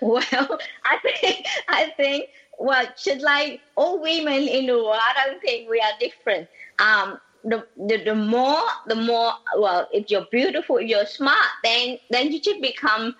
[0.00, 5.40] well, I think I think well, should like all women in the world, I don't
[5.40, 6.48] think we are different.
[6.78, 11.98] Um, the, the the more the more well, if you're beautiful, if you're smart, then
[12.10, 13.14] then you should become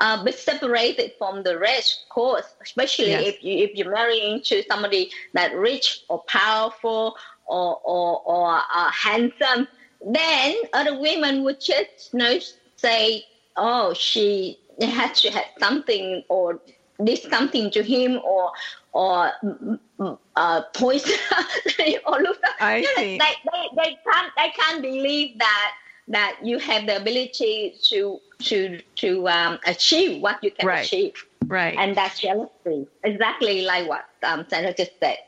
[0.00, 2.54] a bit separated from the rest, of course.
[2.62, 3.24] Especially Yes.
[3.24, 8.90] if you if you marry into somebody that rich or powerful or or or uh,
[8.90, 9.68] handsome,
[10.04, 12.38] then other women would just you know
[12.76, 13.24] say,
[13.56, 16.60] oh, she had to have something or
[17.04, 18.50] did something to him or
[18.96, 21.18] or mm, mm, uh, poison
[22.06, 22.38] or look.
[22.60, 23.18] I you know, see.
[23.18, 25.72] They, they, they can't they can't believe that
[26.08, 30.84] that you have the ability to to to um, achieve what you can Right.
[30.84, 31.12] achieve,
[31.46, 31.76] Right.
[31.78, 32.86] and that's jealousy.
[33.04, 35.18] Exactly like what um, Sandra just said.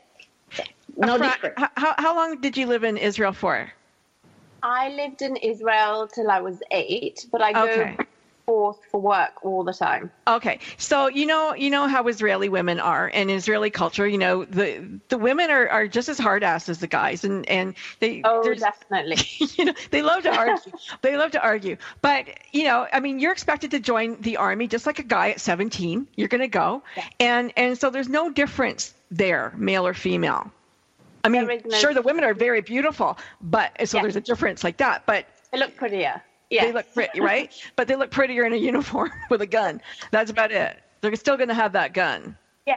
[0.97, 1.55] No Fra- different.
[1.57, 3.71] how how long did you live in Israel for?
[4.63, 7.97] I lived in Israel till I was eight, but I go Okay.
[8.49, 10.09] Forth for work all the time.
[10.27, 14.07] Okay, so you know you know how Israeli women are, and Israeli culture.
[14.07, 14.67] You know the
[15.09, 18.51] the women are, are just as hard ass as the guys, and and they Oh,
[18.53, 19.17] definitely.
[19.57, 20.71] you know they love to argue.
[21.03, 24.67] they love to argue, but you know I mean you're expected to join the army
[24.67, 26.07] just like a guy at 17.
[26.15, 26.81] You're going to go,
[27.19, 30.51] and and so there's no difference there, male or female.
[31.23, 34.03] I mean, no- sure the women are very beautiful, but so Yeah.
[34.03, 36.23] there's a difference like that, but They look prettier.
[36.49, 36.65] Yeah.
[36.65, 37.51] they look pretty, right?
[37.75, 39.81] but they look prettier in a uniform with a gun.
[40.11, 40.79] That's about it.
[41.01, 42.37] They're still going to have that gun.
[42.65, 42.75] Yeah.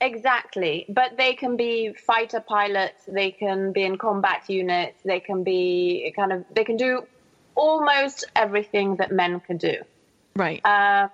[0.00, 0.86] Exactly.
[0.88, 6.12] But they can be fighter pilots, they can be in combat units, they can be
[6.16, 7.06] kind of, they can do
[7.54, 9.74] almost everything that men can do.
[10.36, 10.64] Right.
[10.64, 11.08] Uh,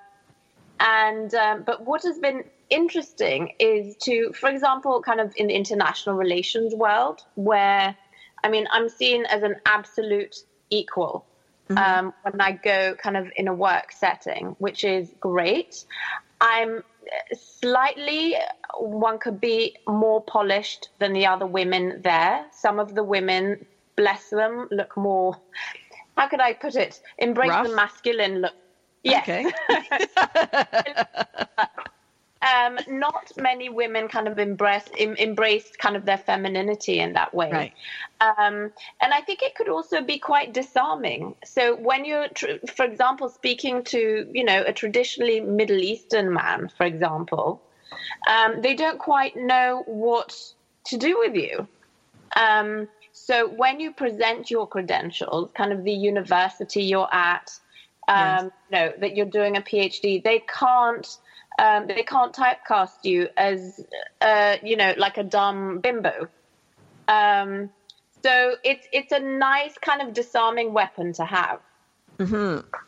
[0.81, 5.55] and um, but what has been interesting is to, for example, kind of in the
[5.55, 7.97] international relations world, where
[8.43, 10.37] I mean, I'm seen as an absolute
[10.71, 11.27] equal
[11.71, 15.85] um, when I go kind of in a work setting, which is great.
[16.41, 16.83] I'm
[17.33, 18.37] slightly,
[18.79, 22.45] one could be more polished than the other women there.
[22.53, 23.65] Some of the women,
[23.97, 25.37] bless them, look more,
[26.17, 27.01] how could I put it?
[27.19, 27.67] Embrace Rough?
[27.67, 28.55] the masculine look.
[29.03, 29.29] Yes.
[29.29, 29.51] Okay.
[32.45, 37.33] um, not many women kind of embrace em, embraced kind of their femininity in that
[37.33, 37.51] way.
[37.51, 37.73] Right.
[38.21, 41.35] Um, and I think it could also be quite disarming.
[41.45, 46.69] So when you're, tr- for example, speaking to you know a traditionally Middle Eastern man,
[46.77, 47.63] for example,
[48.29, 50.37] um, they don't quite know what
[50.87, 51.67] to do with you.
[52.37, 57.59] Um, so when you present your credentials, kind of the university you're at,
[58.09, 61.17] um, you know that you're doing a PhD, they can't
[61.59, 63.81] um, they can't typecast you as
[64.21, 66.29] uh, you know like a dumb bimbo.
[67.09, 67.71] Um,
[68.23, 71.61] so it's it's a nice kind of disarming weapon to have,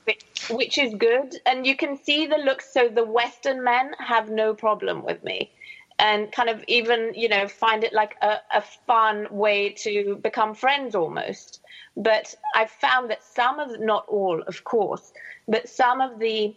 [0.04, 2.72] which, which is good, and you can see the looks.
[2.72, 5.50] So the Western men have no problem with me.
[5.98, 10.52] And kind of even, you know, find it like a, a fun way to become
[10.54, 11.62] friends almost.
[11.96, 15.10] But I've found that some of, not all, of course,
[15.48, 16.54] but some of the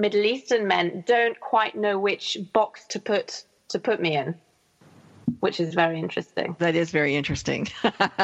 [0.00, 4.34] Middle Eastern men don't quite know which box to put to put me in,
[5.40, 6.56] which is very interesting.
[6.58, 7.68] That is very interesting.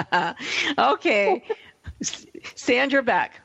[0.79, 1.45] okay.
[2.55, 3.41] Sandra Beck.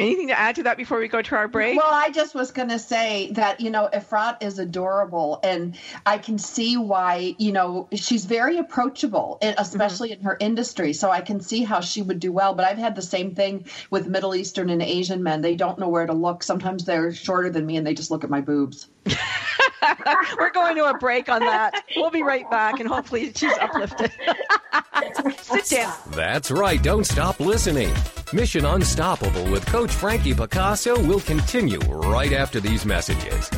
[0.00, 1.76] Anything to add to that before we go to our break?
[1.76, 6.18] Well, I just was going to say that, you know, Efrat is adorable and I
[6.18, 9.62] can see why, you know, she's very approachable, and mm-hmm.
[9.62, 10.92] especially in her industry.
[10.92, 12.54] So I can see how she would do well.
[12.54, 15.42] But I've had the same thing with Middle Eastern and Asian men.
[15.42, 16.42] They don't know where to look.
[16.42, 18.88] Sometimes they're shorter than me and they just look at my boobs.
[20.38, 21.84] We're going to a break on that.
[21.96, 24.12] We'll be right back, and hopefully she's uplifted.
[25.40, 25.94] Sit down.
[26.10, 26.82] That's right.
[26.82, 27.94] Don't stop listening.
[28.34, 33.50] Mission Unstoppable with Coach Frankie Picasso will continue right after these messages.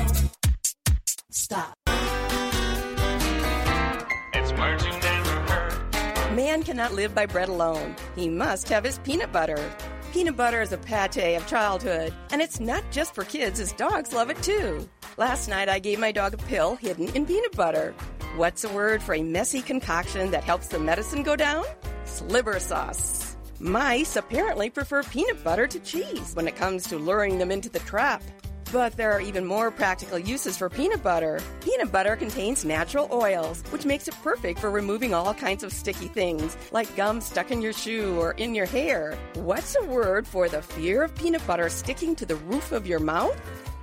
[1.28, 1.74] Stop.
[4.32, 6.36] It's words you never heard.
[6.36, 7.96] Man cannot live by bread alone.
[8.14, 9.58] He must have his peanut butter.
[10.12, 14.12] Peanut butter is a pate of childhood, and it's not just for kids, as dogs
[14.12, 14.88] love it too.
[15.16, 17.92] Last night I gave my dog a pill hidden in peanut butter.
[18.36, 21.64] What's a word for a messy concoction that helps the medicine go down?
[22.04, 23.29] Sliver sauce.
[23.62, 27.78] Mice apparently prefer peanut butter to cheese when it comes to luring them into the
[27.80, 28.22] trap.
[28.72, 31.40] But there are even more practical uses for peanut butter.
[31.60, 36.08] Peanut butter contains natural oils, which makes it perfect for removing all kinds of sticky
[36.08, 39.18] things, like gum stuck in your shoe or in your hair.
[39.34, 43.00] What's a word for the fear of peanut butter sticking to the roof of your
[43.00, 43.38] mouth?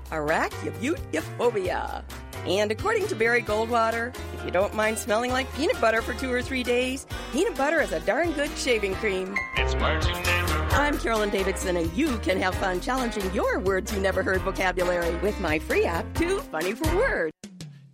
[0.09, 2.03] Arachibutyrophobia.
[2.45, 6.31] And according to Barry Goldwater, if you don't mind smelling like peanut butter for two
[6.31, 9.35] or three days, peanut butter is a darn good shaving cream.
[9.57, 10.73] It's words you never heard.
[10.73, 15.15] I'm Carolyn Davidson, and you can have fun challenging your words you never heard vocabulary
[15.17, 17.33] with my free app, Too Funny for Words.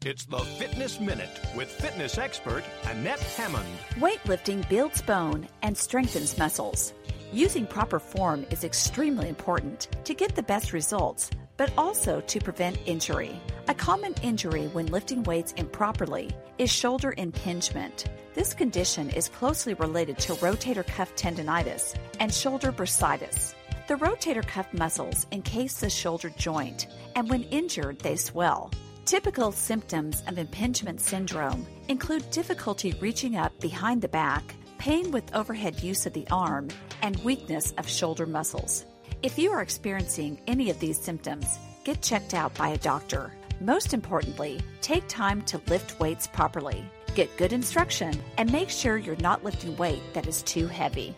[0.06, 3.66] It's the Fitness Minute with fitness expert Annette Hammond.
[3.96, 6.94] Weightlifting builds bone and strengthens muscles.
[7.32, 12.78] Using proper form is extremely important to get the best results, but also to prevent
[12.86, 13.40] injury.
[13.68, 18.06] A common injury when lifting weights improperly is shoulder impingement.
[18.34, 23.54] This condition is closely related to rotator cuff tendonitis and shoulder bursitis.
[23.88, 28.72] The rotator cuff muscles encase the shoulder joint, and when injured, they swell.
[29.06, 35.84] Typical symptoms of impingement syndrome include difficulty reaching up behind the back, pain with overhead
[35.84, 36.70] use of the arm,
[37.02, 38.86] and weakness of shoulder muscles.
[39.24, 43.32] If you are experiencing any of these symptoms, get checked out by a doctor.
[43.62, 46.84] Most importantly, take time to lift weights properly.
[47.16, 51.16] Get good instruction and make sure you're not lifting weight that is too heavy.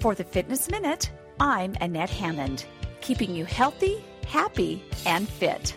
[0.00, 2.64] For the Fitness Minute, I'm Annette Hammond,
[3.00, 5.76] keeping you healthy, happy, and fit.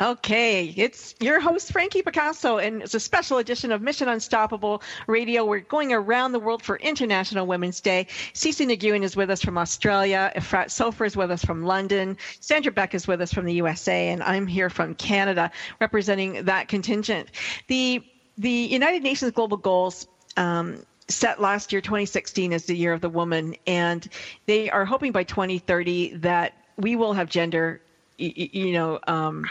[0.00, 5.44] Okay, it's your host, Frankie Picasso, and it's a special edition of Mission Unstoppable Radio.
[5.44, 8.06] We're going around the world for International Women's Day.
[8.32, 10.30] Cece Nguyen is with us from Australia.
[10.36, 12.16] Efrat Sofer is with us from London.
[12.38, 16.68] Sandra Beck is with us from the USA, and I'm here from Canada representing that
[16.68, 17.30] contingent.
[17.66, 18.00] The,
[18.36, 20.06] the United Nations Global Goals
[20.36, 24.08] um, set last year, 2016, as the year of the woman, and
[24.46, 27.80] they are hoping by 2030 that we will have gender,
[28.16, 29.44] you, you know, um,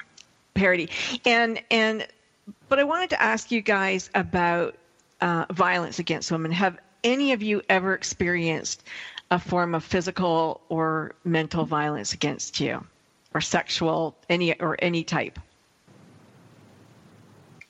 [0.58, 0.90] parity.
[1.26, 2.08] And and
[2.70, 4.76] but I wanted to ask you guys about
[5.22, 6.52] uh, violence against women.
[6.52, 8.84] Have any of you ever experienced
[9.32, 12.86] a form of physical or mental violence against you,
[13.34, 15.40] or sexual any or any type?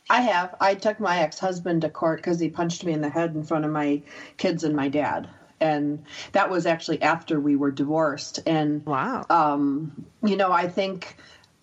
[0.10, 0.56] I have.
[0.62, 3.66] I took my ex-husband to court because he punched me in the head in front
[3.66, 4.02] of my
[4.38, 5.28] kids and my dad
[5.60, 11.18] and that was actually after we were divorced and wow um, you know i think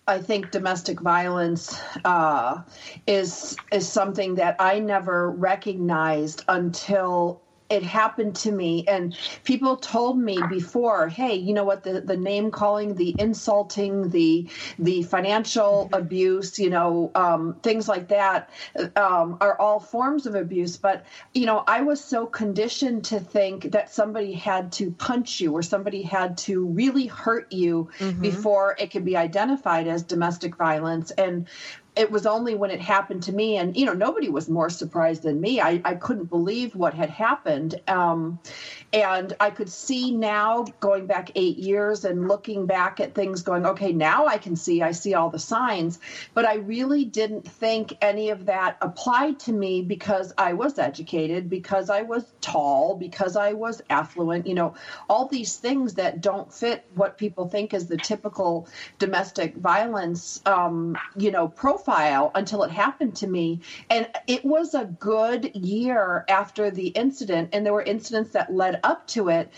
[0.07, 2.61] I think domestic violence uh,
[3.07, 8.85] is is something that I never recognized until it happened to me.
[8.87, 14.09] And people told me before hey you know what the, the name calling the insulting
[14.09, 14.47] the
[14.79, 18.49] the financial abuse you know um, things like that
[18.95, 20.77] um, are all forms of abuse.
[20.77, 25.51] But you know i was so conditioned to think that somebody had to punch you
[25.53, 28.21] or somebody had to really hurt you mm-hmm.
[28.21, 31.11] before it could be identified as domestic violence.
[31.11, 31.47] And
[31.95, 35.23] it was only when it happened to me and you know nobody was more surprised
[35.23, 35.61] than me.
[35.61, 37.75] I, I couldn't believe what had happened.
[37.87, 38.39] Um,
[38.93, 43.65] and i could see now going back eight years and looking back at things going
[43.65, 45.99] okay now i can see i see all the signs.
[46.33, 51.49] But i really didn't think any of that applied to me because i was educated
[51.49, 54.75] because i was tall because i was affluent you know
[55.09, 58.67] all these things that don't fit what people think is the typical
[58.99, 63.61] domestic violence um, you know profile profile until it happened to me.
[63.89, 68.79] And it was a good year after the incident, and there were incidents that led
[68.83, 69.51] up to it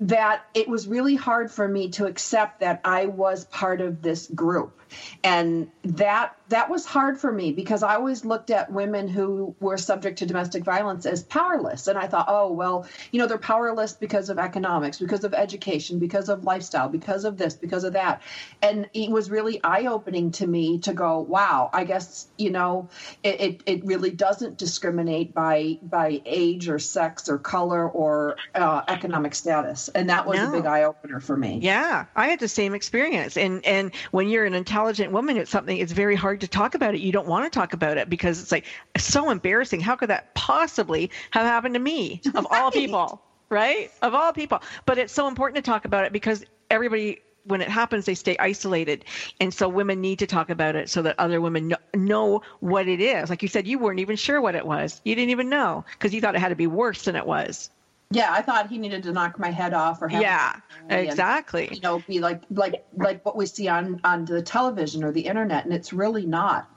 [0.00, 4.26] that it was really hard for me to accept that I was part of this
[4.26, 4.80] group.
[5.22, 9.78] And that that was hard for me because I always looked at women who were
[9.78, 11.88] subject to domestic violence as powerless.
[11.88, 15.98] And I thought, oh, well, you know, they're powerless because of economics, because of education,
[15.98, 18.22] because of lifestyle, because of this, because of that.
[18.60, 22.88] And it was really eye opening to me to go, wow, I guess, you know,
[23.22, 28.82] it, it, it, really doesn't discriminate by by age or sex or color or uh,
[28.88, 29.88] economic status.
[29.88, 30.48] And that was no.
[30.48, 31.58] a big eye opener for me.
[31.62, 33.36] Yeah, I had the same experience.
[33.36, 36.94] And and when you're an intelligent woman, it's something, it's very hard to talk about
[36.94, 37.00] it.
[37.00, 38.66] You don't want to talk about it because it's like
[38.96, 39.80] so embarrassing.
[39.80, 43.90] How could that possibly have happened to me of all people, right?
[44.02, 44.62] Of all people.
[44.86, 48.36] But it's so important to talk about it because everybody when it happens they stay
[48.38, 49.04] isolated
[49.38, 52.88] and so women need to talk about it so that other women know, know what
[52.88, 55.50] it is like you said you weren't even sure what it was you didn't even
[55.50, 57.68] know because you thought it had to be worse than it was
[58.14, 60.56] yeah, I thought he needed to knock my head off or have yeah,
[60.88, 61.68] exactly.
[61.68, 65.12] And, you know, be like like like what we see on on the television or
[65.12, 66.70] the internet, and it's really not.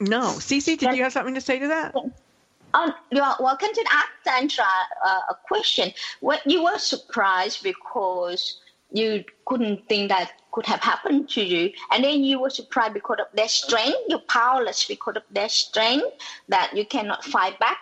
[0.00, 1.94] No, Cece, did you have something to say to that?
[2.74, 4.64] Um, you're welcome to ask Sandra
[5.04, 5.92] uh, a question.
[6.20, 12.04] What you were surprised because you couldn't think that could have happened to you, and
[12.04, 13.98] then you were surprised because of their strength.
[14.08, 16.06] You're powerless because of their strength
[16.48, 17.78] that you cannot fight back,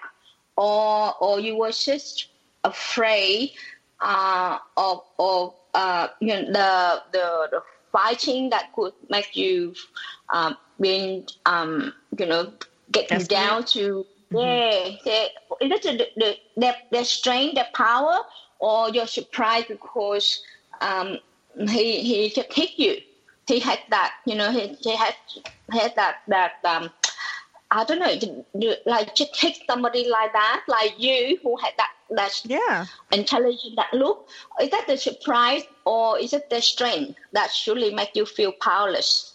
[0.56, 2.28] or or you were just
[2.64, 3.52] afraid
[4.00, 9.74] uh, of of uh, you know the, the the fighting that could make you
[10.30, 12.52] um, being um, you know
[12.90, 14.36] get you down to mm-hmm.
[14.38, 15.26] yeah, yeah.
[15.60, 18.18] Is it the, the, the, the strength their power
[18.58, 20.42] or you're surprised because
[20.80, 21.18] um,
[21.68, 22.98] he he just hit you?
[23.46, 25.14] He had that you know he, he had
[25.70, 26.90] had that that um,
[27.74, 32.42] I don't know, like just take somebody like that, like you, who had that that
[32.44, 34.28] yeah intelligent, that look.
[34.60, 39.31] Is that the surprise, or is it the strength that surely make you feel powerless?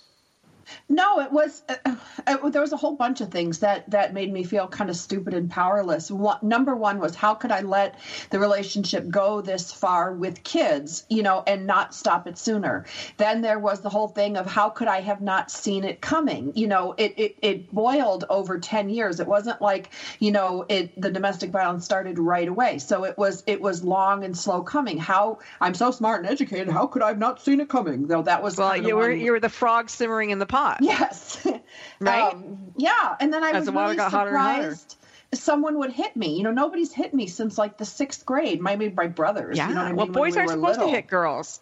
[0.89, 1.63] No, it was.
[1.67, 4.89] Uh, uh, there was a whole bunch of things that that made me feel kind
[4.89, 6.11] of stupid and powerless.
[6.11, 7.99] One, number one was how could I let
[8.29, 12.85] the relationship go this far with kids, you know, and not stop it sooner.
[13.17, 16.51] Then there was the whole thing of how could I have not seen it coming.
[16.55, 19.19] You know, it it, it boiled over ten years.
[19.19, 19.89] It wasn't like
[20.19, 22.79] you know it the domestic violence started right away.
[22.79, 24.97] So it was it was long and slow coming.
[24.97, 26.69] How I'm so smart and educated.
[26.69, 28.07] How could I have not seen it coming?
[28.07, 30.77] Though that was well, you were you were the frog simmering in the pot hot.
[30.81, 31.45] Yes.
[31.99, 32.33] Right?
[32.33, 33.15] Um, yeah.
[33.19, 34.75] And then I As was the really got hotter hotter.
[34.75, 34.95] surprised
[35.33, 36.37] someone would hit me.
[36.37, 38.61] You know, nobody's hit me since like the sixth grade.
[38.61, 39.57] Maybe my brothers.
[39.57, 39.69] Yeah.
[39.69, 39.95] You know what I mean?
[39.97, 40.87] well, when boys we aren't supposed little.
[40.89, 41.59] to hit girls.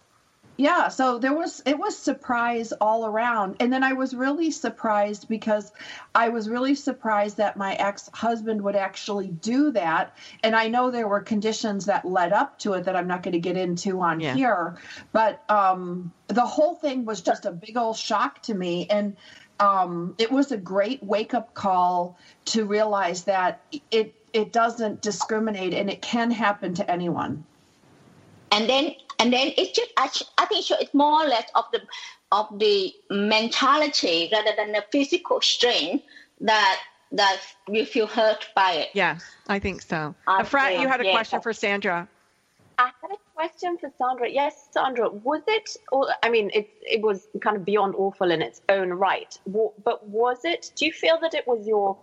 [0.58, 3.58] Yeah, so there was it was surprise all around.
[3.60, 5.74] And then I was really surprised because
[6.16, 10.14] I was really surprised that my ex-husband would actually do that.
[10.44, 13.34] And I know there were conditions that led up to it that I'm not going
[13.34, 14.34] to get into on Yeah.
[14.34, 14.78] here,
[15.12, 19.16] but um the whole thing was just a big old shock to me and
[19.60, 23.60] um it was a great wake-up call to realize that
[23.92, 27.44] it it doesn't discriminate and it can happen to anyone.
[28.52, 31.66] and then and then it's just I, I think so it's more or less of
[31.72, 31.82] the
[32.32, 36.02] of the mentality rather than the physical strain
[36.42, 36.80] that
[37.12, 37.40] that
[37.70, 38.90] you feel hurt by it.
[38.94, 40.16] Yes, I think so.
[40.28, 41.12] I Efrat, you had a yeah.
[41.14, 42.08] question for Sandra.
[42.78, 44.30] I had a question for Sandra.
[44.30, 48.42] Yes, Sandra, was it, or, I mean, it, it was kind of beyond awful in
[48.42, 51.98] its own right, but was it, do you feel that it was your,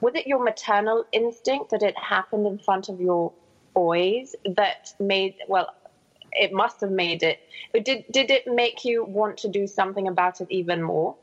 [0.00, 3.32] was it your maternal instinct that it happened in front of your
[3.74, 5.72] boys that made, well,
[6.38, 7.40] it must have made it,
[7.72, 11.16] but did, did it make you want to do something about it even more?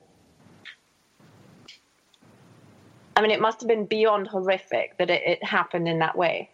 [3.15, 6.49] I mean, it must have been beyond horrific that it, it happened in that way.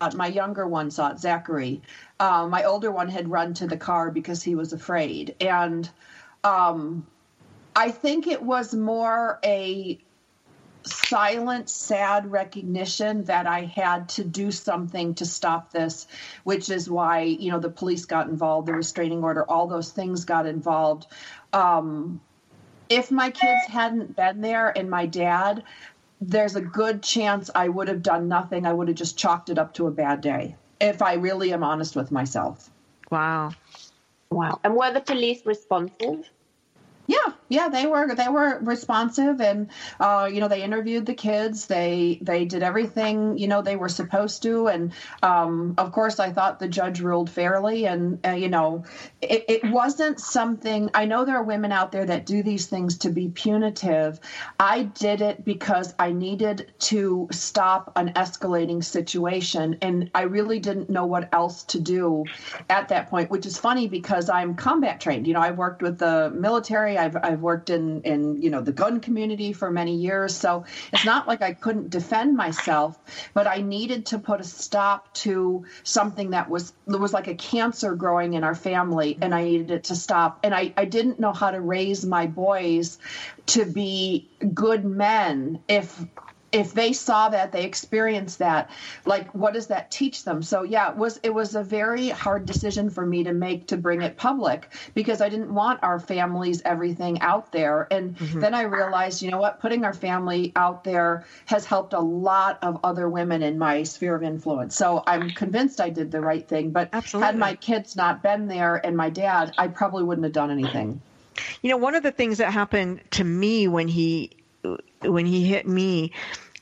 [0.00, 1.82] uh, my younger one saw it, Zachary.
[2.20, 5.34] Uh, my older one had run to the car because he was afraid.
[5.40, 5.88] And
[6.44, 7.06] um,
[7.74, 9.98] I think it was more a
[10.86, 16.06] silent, sad recognition that I had to do something to stop this,
[16.44, 20.24] which is why, you know, the police got involved, the restraining order, all those things
[20.24, 21.06] got involved.
[21.52, 22.20] Um,
[22.88, 25.64] if my kids hadn't been there and my dad,
[26.20, 28.66] there's a good chance I would have done nothing.
[28.66, 31.62] I would have just chalked it up to a bad day if I really am
[31.62, 32.70] honest with myself.
[33.10, 33.52] Wow.
[34.30, 34.60] Wow.
[34.64, 36.28] And were the police responsive?
[37.06, 39.68] Yeah, yeah, they were they were responsive, and
[40.00, 41.66] uh, you know they interviewed the kids.
[41.66, 44.92] They they did everything you know they were supposed to, and
[45.22, 47.86] um, of course I thought the judge ruled fairly.
[47.86, 48.84] And uh, you know
[49.22, 50.90] it, it wasn't something.
[50.94, 54.18] I know there are women out there that do these things to be punitive.
[54.58, 60.90] I did it because I needed to stop an escalating situation, and I really didn't
[60.90, 62.24] know what else to do
[62.68, 63.30] at that point.
[63.30, 65.28] Which is funny because I'm combat trained.
[65.28, 66.95] You know, I worked with the military.
[66.96, 71.04] I've I've worked in in you know the gun community for many years, so it's
[71.04, 72.98] not like I couldn't defend myself,
[73.34, 77.94] but I needed to put a stop to something that was was like a cancer
[77.94, 80.40] growing in our family, and I needed it to stop.
[80.42, 82.98] And I I didn't know how to raise my boys
[83.46, 86.04] to be good men if
[86.56, 88.70] if they saw that they experienced that
[89.04, 90.42] like what does that teach them?
[90.42, 93.76] So yeah it was it was a very hard decision for me to make to
[93.76, 97.86] bring it public because i didn't want our families everything out there.
[97.90, 98.40] And mm-hmm.
[98.40, 102.58] then i realized you know what putting our family out there has helped a lot
[102.62, 104.74] of other women in my sphere of influence.
[104.74, 107.26] So i'm convinced i did the right thing but Absolutely.
[107.26, 111.00] had my kids not been there and my dad i probably wouldn't have done anything.
[111.60, 114.30] You know, one of the things that happened to me when he
[115.02, 116.12] when he hit me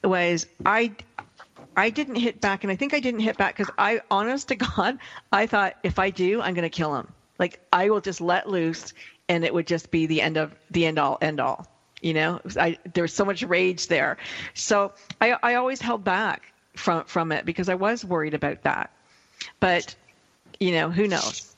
[0.06, 0.94] was I
[1.76, 4.56] I didn't hit back, and I think I didn't hit back because I, honest to
[4.76, 4.98] God,
[5.32, 7.08] I thought if I do, I'm going to kill him.
[7.38, 8.92] Like I will just let loose,
[9.28, 11.66] and it would just be the end of the end all end all.
[12.00, 14.18] You know, I there was so much rage there,
[14.54, 18.90] so I I always held back from from it because I was worried about that.
[19.58, 19.94] But
[20.60, 21.56] you know, who knows?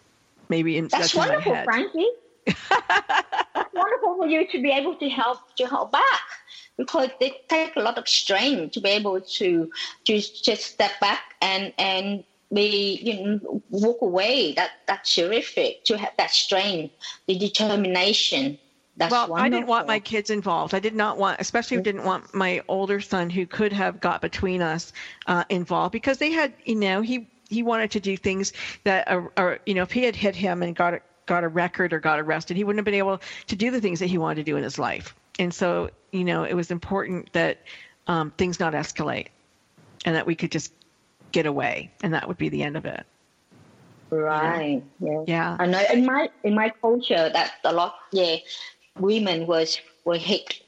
[0.49, 1.57] Maybe in, That's my wonderful.
[1.65, 2.09] Frankie.
[2.47, 6.23] That's wonderful for you to be able to help to help back
[6.77, 9.71] because they take a lot of strength to be able to
[10.05, 14.55] to just step back and and be you know walk away.
[14.55, 16.95] That that's terrific to have that strength,
[17.27, 18.59] the determination.
[18.99, 19.45] That's well, wonderful.
[19.45, 20.73] I didn't want my kids involved.
[20.73, 24.63] I did not want, especially didn't want my older son, who could have got between
[24.63, 24.95] us,
[25.27, 28.53] uh, involved because they had, you know, he he wanted to do things
[28.85, 31.49] that, are, are, you know, if he had hit him and got a, got a
[31.49, 34.19] record or got arrested, he wouldn't have been able to do the things that he
[34.19, 35.15] wanted to do in his life.
[35.39, 37.59] And so, you know, it was important that
[38.07, 39.29] um, things not escalate,
[40.05, 40.73] and that we could just
[41.33, 43.05] get away, and that would be the end of it.
[44.11, 44.83] Right.
[45.01, 45.25] Yeah.
[45.27, 45.57] Yeah.
[45.59, 48.37] I know in my in my culture that a lot yeah
[48.99, 50.63] women was were hit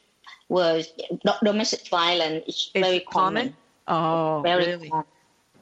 [0.49, 0.89] was
[1.25, 3.55] not domestic violence is It's very common?
[3.87, 4.91] Oh, very really?
[4.91, 5.07] common.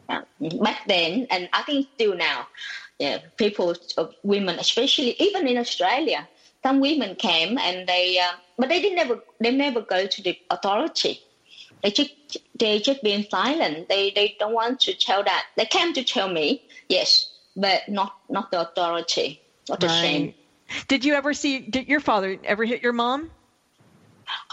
[0.08, 0.22] Yeah.
[0.62, 2.46] Back then and I think still now,
[2.98, 6.26] yeah, people uh, women especially even in Australia,
[6.62, 10.36] some women came and they uh, but they didn't never they never go to the
[10.50, 11.20] authority.
[11.82, 12.12] They just
[12.58, 13.88] they just being silent.
[13.88, 15.44] They they don't want to tell that.
[15.56, 19.40] They came to tell me, yes, but not not the authority.
[19.66, 20.22] What a shame.
[20.26, 20.34] Right.
[20.88, 21.60] Did you ever see?
[21.60, 23.30] Did your father ever hit your mom?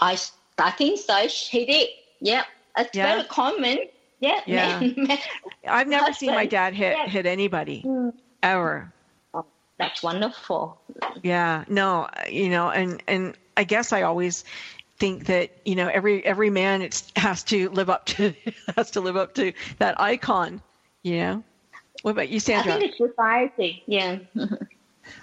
[0.00, 0.18] I
[0.58, 1.26] I think so.
[1.28, 1.88] He did.
[2.20, 2.44] Yeah,
[2.76, 3.14] it's Yeah.
[3.16, 3.78] very common.
[4.20, 4.40] Yeah.
[4.46, 5.16] Yeah.
[5.68, 7.06] I've never seen my dad hit Yeah.
[7.08, 8.12] hit anybody Mm.
[8.42, 8.92] ever.
[9.78, 10.78] That's wonderful.
[11.22, 14.44] Yeah, no, you know, and and I guess I always
[14.98, 18.32] think that you know every every man it's has to live up to
[18.76, 20.60] has to live up to that icon.
[21.02, 21.44] You know.
[22.02, 22.74] What about you, Sandra?
[22.74, 23.82] I think it's society.
[23.86, 24.18] Yeah.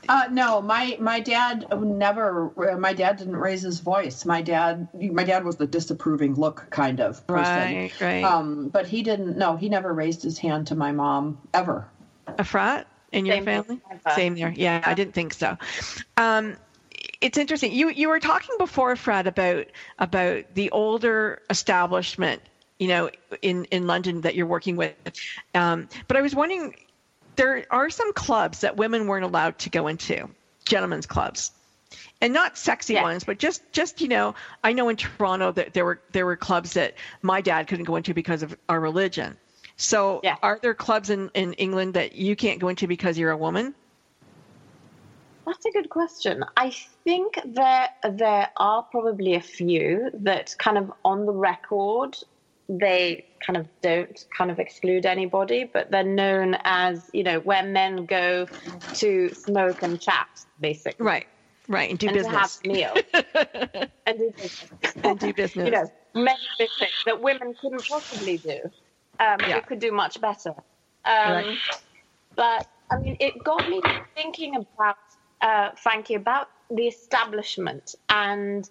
[0.10, 2.52] Uh, no, my my dad never.
[2.78, 4.26] My dad didn't raise his voice.
[4.26, 7.54] My dad, my dad was the disapproving look kind of person.
[7.54, 8.24] Right, right.
[8.24, 9.38] Um, but he didn't.
[9.38, 11.88] No, he never raised his hand to my mom ever.
[12.28, 13.82] Efrat in your Same family?
[13.90, 14.16] never.
[14.16, 14.54] Same there.
[14.56, 15.58] Yeah, I didn't think so.
[16.18, 16.58] Um,
[17.22, 17.72] it's interesting.
[17.72, 19.68] You you were talking before, Fred, about
[19.99, 22.41] about the older establishment,
[22.80, 23.10] you know,
[23.41, 24.93] in in London that you're working with.
[25.56, 26.76] Um, but I was wondering,
[27.36, 30.30] there are some clubs that women weren't allowed to go into,
[30.66, 31.52] gentlemen's clubs.
[32.22, 33.04] And not sexy Yeah.
[33.04, 36.38] ones, but just just you know, I know in Toronto that there were there were
[36.38, 39.38] clubs that my dad couldn't go into because of our religion.
[39.78, 40.36] So, Yeah.
[40.43, 43.74] are there clubs in, in England that you can't go into because you're a woman?
[45.46, 46.44] That's a good question.
[46.56, 46.70] I
[47.04, 52.16] think there there are probably a few that kind of on the record
[52.70, 57.64] they kind of don't kind of exclude anybody, but they're known as you know where
[57.64, 58.48] men go
[58.94, 60.28] to smoke and chat,
[60.60, 61.28] basically, Right,
[61.68, 62.34] right, and do and business.
[62.34, 62.98] have meals
[64.06, 64.96] and do business.
[65.04, 65.66] And do business.
[65.66, 68.60] you know, many things that women couldn't possibly do.
[69.20, 69.60] Um, Yeah.
[69.62, 70.54] Could do much better.
[71.06, 71.58] Um, Right.
[72.36, 73.82] But I mean, it got me
[74.16, 74.96] thinking about,
[75.42, 78.70] uh, Frankie, about the establishment and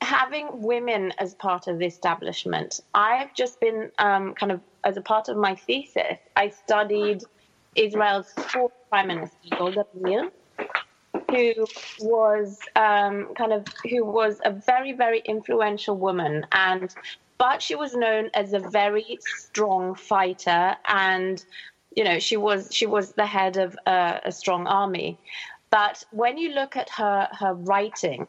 [0.00, 2.80] having women as part of the establishment.
[2.94, 7.22] I've just been um, kind of, as a part of my thesis, I studied
[7.74, 10.30] Israel's fourth prime minister, Golda Meir
[11.30, 11.66] who
[12.00, 16.94] was um, kind of who was a very very influential woman and
[17.38, 21.44] but she was known as a very strong fighter and
[21.94, 25.18] you know she was she was the head of a, a strong army
[25.70, 28.26] but when you look at her her writing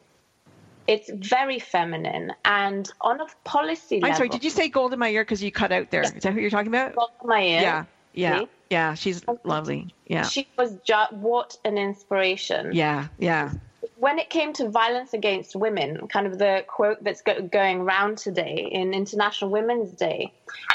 [0.86, 5.22] it's very feminine and on a policy I'm level sorry, did you say Golda Meir
[5.22, 6.02] because you cut out there?
[6.02, 6.96] Is that who you're talking about?
[6.96, 8.48] Golda Meir, Yeah, yeah, see?
[8.70, 8.94] yeah.
[8.94, 9.94] She's lovely.
[10.06, 13.52] Yeah, she was ju- what an inspiration yeah, yeah.
[13.96, 18.18] when it came to violence against women, kind of the quote that's go- going around
[18.18, 20.32] today in International Women's Day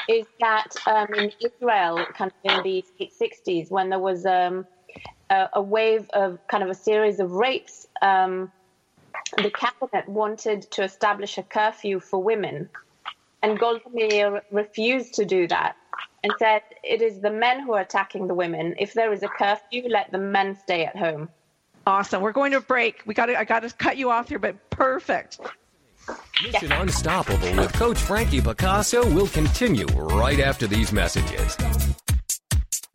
[0.07, 4.66] is that um, in Israel, kind of in the late 60s, when there was um,
[5.30, 8.51] a, a wave of kind of a series of rapes, um,
[9.38, 12.69] the cabinet wanted to establish a curfew for women.
[13.41, 15.76] And Golda Meir refused to do that
[16.23, 18.76] and said, It is the men who are attacking the women.
[18.80, 21.30] If there is a curfew, let the men stay at home.
[21.88, 22.21] Awesome.
[22.21, 23.03] We're going to break.
[23.05, 23.39] We got to.
[23.39, 25.39] I got to cut you off here, but perfect.
[26.43, 31.57] Mission Unstoppable with Coach Frankie Picasso will continue right after these messages.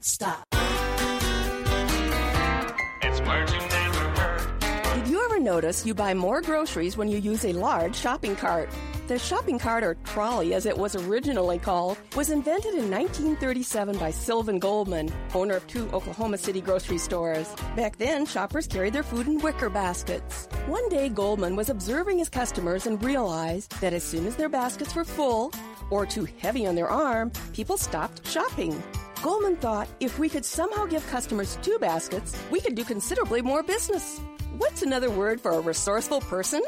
[0.00, 0.59] Stop.
[3.30, 8.68] Did you ever notice you buy more groceries when you use a large shopping cart?
[9.06, 14.10] The shopping cart, or trolley as it was originally called, was invented in 1937 by
[14.10, 17.54] Sylvan Goldman, owner of two Oklahoma City grocery stores.
[17.76, 20.46] Back then, shoppers carried their food in wicker baskets.
[20.66, 24.94] One day, Goldman was observing his customers and realized that as soon as their baskets
[24.94, 25.52] were full
[25.90, 28.80] or too heavy on their arm, people stopped shopping.
[29.22, 33.62] Goldman thought if we could somehow give customers two baskets, we could do considerably more
[33.62, 34.18] business.
[34.56, 36.62] What's another word for a resourceful person?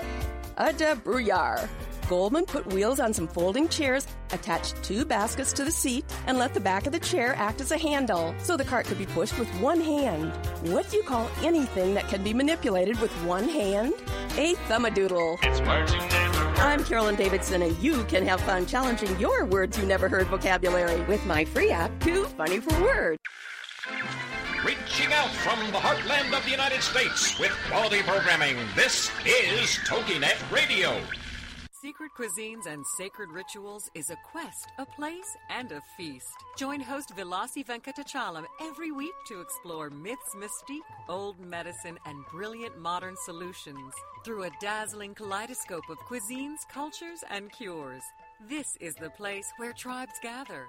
[0.58, 1.66] A debrouillard.
[2.10, 6.52] Goldman put wheels on some folding chairs, attached two baskets to the seat, and let
[6.52, 9.38] the back of the chair act as a handle so the cart could be pushed
[9.38, 10.30] with one hand.
[10.70, 13.94] What do you call anything that can be manipulated with one hand?
[14.36, 15.38] A thumbadoodle.
[15.42, 16.21] It's and rehearse.
[16.62, 21.02] I'm Carolyn Davidson, and you can have fun challenging your words you never heard vocabulary
[21.06, 23.18] with my free app, Too Funny for Words.
[24.64, 30.52] Reaching out from the heartland of the United States with quality programming, this is TogiNet
[30.52, 31.00] Radio.
[31.82, 36.32] Secret Cuisines and Sacred Rituals is a quest, a place, and a feast.
[36.56, 43.16] Join host Vilasi Venkatachalam every week to explore myths, mystique, old medicine, and brilliant modern
[43.24, 43.92] solutions
[44.24, 48.02] through a dazzling kaleidoscope of cuisines, cultures, and cures.
[48.48, 50.68] This is the place where tribes gather,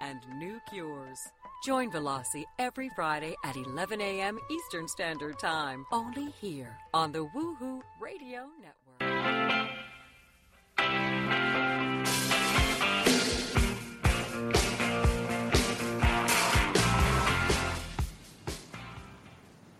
[0.00, 1.18] and new cures.
[1.64, 4.38] Join Vilasi every Friday at 11 a.m.
[4.50, 9.64] Eastern Standard Time, only here on the Woohoo Radio Network.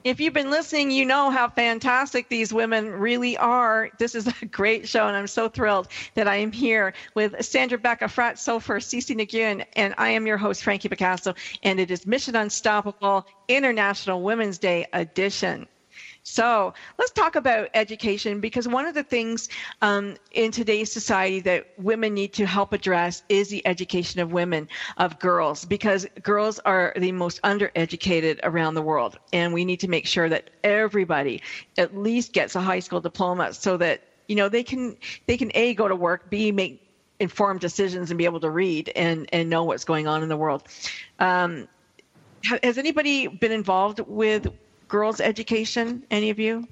[0.05, 3.89] If you've been listening, you know how fantastic these women really are.
[3.99, 7.79] This is a great show, and I'm so thrilled that I am here with Sandra
[7.79, 12.07] Beck, Efrat Sofer, Cece Nguyen, and I am your host, Frankie Picasso, and it is
[12.07, 15.67] Mission Unstoppable International Women's Day edition.
[16.27, 19.51] So let's talk about education because one of the things
[19.83, 24.69] um, in today's society that women need to help address is the education of women,
[24.97, 29.19] of girls, because girls are the most undereducated around the world.
[29.35, 31.43] And we need to make sure that everybody
[31.77, 34.97] at least gets a high school diploma so that, you know, they can,
[35.27, 36.81] they can A, go to work, B, make
[37.21, 40.39] informed decisions and be able to read and, and know what's going on in the
[40.39, 40.63] world.
[41.19, 41.69] Um,
[42.63, 44.49] has anybody been involved with
[44.89, 46.05] girls' education?
[46.11, 46.67] Any of you?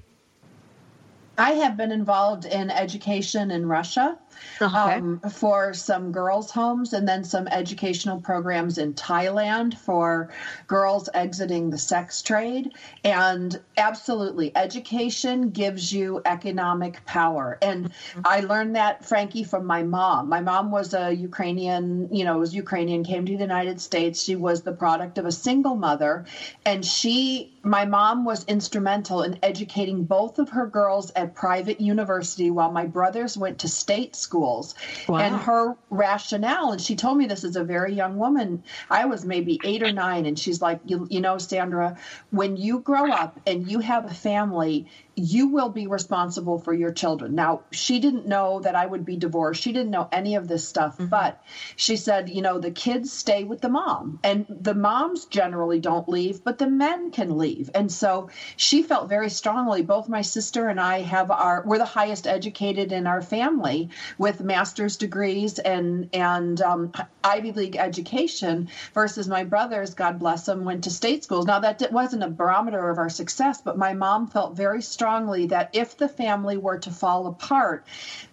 [1.37, 4.17] I have been involved in education in Russia
[4.61, 4.75] Okay.
[4.75, 10.29] um, for some girls' homes and then some educational programs in Thailand for
[10.67, 12.73] girls exiting the sex trade.
[13.03, 17.57] And absolutely, education gives you economic power.
[17.61, 17.91] And
[18.25, 20.29] I learned that, Frankie, from my mom.
[20.29, 24.23] My mom was a Ukrainian, you know, was Ukrainian, came to the United States.
[24.23, 26.25] She was the product of a single mother.
[26.65, 32.51] And she, my mom was instrumental in educating both of her girls at private university
[32.51, 34.73] while my brothers went to state schools.
[35.07, 35.19] Wow.
[35.19, 38.63] And her rationale, and she told me this as a very young woman.
[38.89, 41.97] I was maybe eight or nine, and she's like, you, you know, Sandra,
[42.31, 46.91] when you grow up and you have a family, you will be responsible for your
[46.91, 47.35] children.
[47.35, 49.61] Now, she didn't know that I would be divorced.
[49.61, 51.41] She didn't know any of this stuff, but
[51.75, 56.09] she said, you know, the kids stay with the mom, and the moms generally don't
[56.09, 57.69] leave, but the men can leave.
[57.75, 59.81] And so she felt very strongly.
[59.81, 64.41] Both my sister and I have our we're the highest educated in our family with
[64.41, 66.91] master's degrees and and um,
[67.23, 71.45] Ivy League education versus my brothers, God bless them, went to state schools.
[71.45, 75.69] Now that wasn't a barometer of our success, but my mom felt very strongly that
[75.73, 77.85] if the family were to fall apart,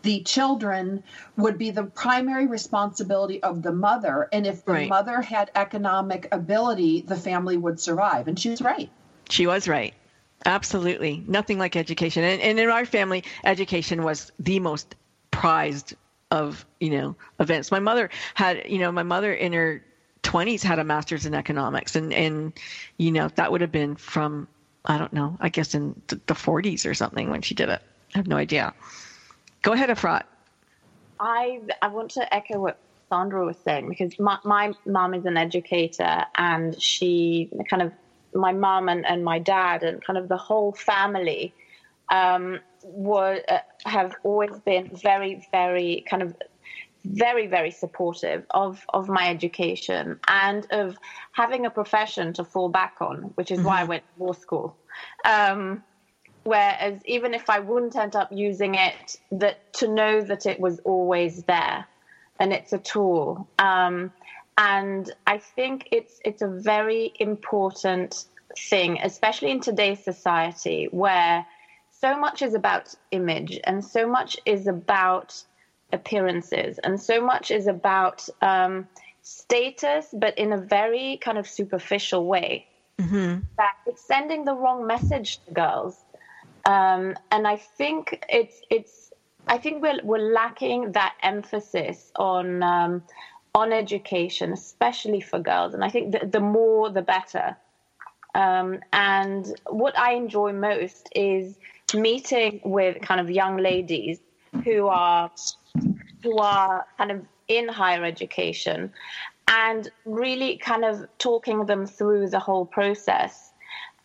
[0.02, 1.02] the children
[1.36, 4.88] would be the primary responsibility of the mother, and if the Right.
[4.88, 8.28] mother had economic ability, the family would survive.
[8.28, 8.88] And she was right.
[9.28, 9.94] She was right.
[10.46, 11.24] Absolutely.
[11.26, 12.22] Nothing like education.
[12.22, 14.94] And, and in our family, education was the most
[15.32, 15.96] prized
[16.30, 17.72] of, you know, events.
[17.72, 19.82] My mother had, you know, my mother in her
[20.22, 21.96] 20s had a master's in economics.
[21.96, 22.52] And, and
[22.96, 24.46] you know, that would have been from,
[24.84, 27.82] I don't know, I guess in the 40s or something when she did it.
[28.14, 28.74] I have no idea.
[29.62, 30.24] Go ahead, Efrat.
[31.20, 32.78] I I want to echo what
[33.10, 37.92] Sandra was saying because my my mom is an educator and she kind of
[38.34, 41.52] my mom and, and my dad and kind of the whole family
[42.10, 46.34] um, were uh, have always been very very kind of
[47.04, 50.96] very very supportive of of my education and of
[51.32, 54.76] having a profession to fall back on which is why I went to law school
[55.24, 55.82] um,
[56.44, 60.80] whereas even if I wouldn't end up using it, that to know that it was
[60.80, 61.86] always there,
[62.38, 63.48] and it's a tool.
[63.58, 64.12] Um,
[64.58, 68.24] and I think it's it's a very important
[68.56, 71.46] thing, especially in today's society where
[71.90, 75.42] so much is about image and so much is about
[75.92, 78.86] appearances and so much is about um,
[79.22, 82.66] status, but in a very kind of superficial way.
[83.56, 85.96] That it's sending the wrong message to girls
[86.66, 89.12] um, and I think it's it's
[89.48, 93.02] I think we're we're lacking that emphasis on um,
[93.54, 95.74] on education, especially for girls.
[95.74, 97.56] And I think the, the more, the better.
[98.32, 101.58] Um, and what I enjoy most is
[101.92, 104.20] meeting with kind of young ladies
[104.64, 105.32] who are
[106.22, 108.92] who are kind of in higher education
[109.48, 113.52] and really kind of talking them through the whole process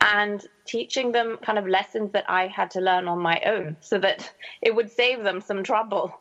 [0.01, 3.97] and teaching them kind of lessons that I had to learn on my own so
[3.99, 6.19] that it would save them some trouble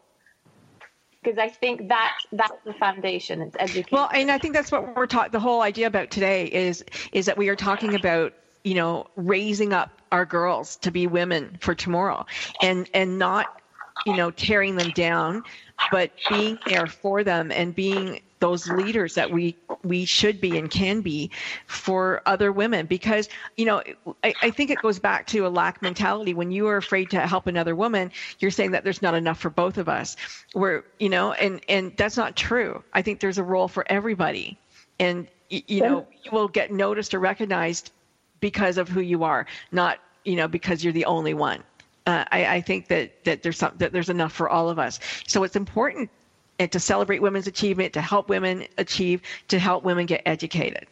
[1.22, 3.40] because I think that that's the foundation.
[3.40, 3.88] It's education.
[3.92, 5.32] Well, and I think that's what we're taught.
[5.32, 9.72] The whole idea about today is is that we are talking about you know raising
[9.72, 12.26] up our girls to be women for tomorrow,
[12.61, 13.62] and and not
[14.07, 15.42] you know tearing them down,
[15.90, 20.70] but being there for them and being those leaders that we we should be and
[20.70, 21.30] can be
[21.66, 22.86] for other women.
[22.86, 23.82] Because you know
[24.22, 26.34] I, I, think it goes back to a lack mentality.
[26.34, 29.51] When you are afraid to help another woman you're saying that there's not enough for
[29.51, 30.16] both of us.
[30.53, 32.82] Where you know and and that's not true.
[32.92, 34.59] I think there's a role for everybody.
[35.01, 37.92] And you know you will get noticed or recognized
[38.40, 41.62] because of who you are not you know because you're the only one
[42.07, 45.00] uh, I, I, think that that there's some, that there's enough for all of us.
[45.26, 46.11] So it's important
[46.59, 50.86] and to celebrate women's achievement, to help women achieve, to help women get educated.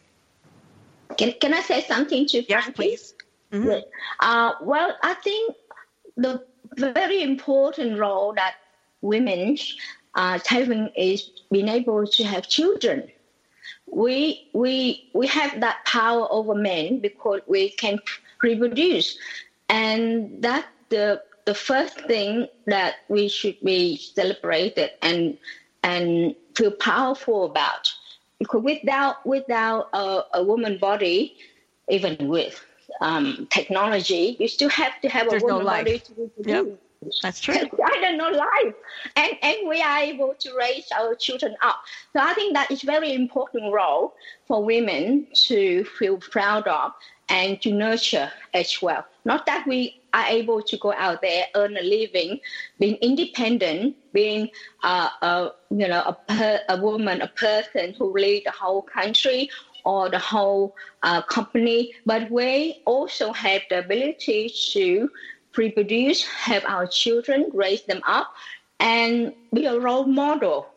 [1.17, 3.13] Can, can I say something to Yes, please.
[3.51, 3.81] Mm-hmm.
[4.19, 5.55] Uh, well, I think
[6.17, 6.43] the
[6.77, 8.55] very important role that
[9.01, 9.57] women
[10.15, 13.09] are having is being able to have children.
[13.85, 17.99] We, we, we have that power over men because we can
[18.41, 19.17] reproduce.
[19.69, 25.37] And that the the first thing that we should be celebrated and
[25.81, 27.91] and feel powerful about
[28.39, 31.35] because without without a, a woman body
[31.89, 32.63] even with
[33.01, 36.79] um, technology you still have to have There's a woman no body to reproduce Yep.
[37.21, 37.55] That's true.
[37.91, 38.75] I don't know life,
[39.17, 41.79] and and we are able to raise our children up.
[42.13, 44.13] So I think that is very important role
[44.47, 46.93] for women to feel proud of
[47.27, 49.03] and to nurture as well.
[49.25, 52.39] Not that we are able to go out there earn a living,
[52.79, 54.49] being independent, being
[54.83, 59.49] uh, a you know a, per, a woman, a person who lead the whole country
[59.85, 65.09] or the whole uh, company, but we also have the ability to
[65.57, 68.33] reproduce, have our children, raise them up,
[68.79, 70.67] and be a role model.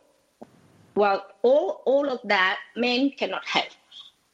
[0.95, 3.69] Well, all all of that men cannot have.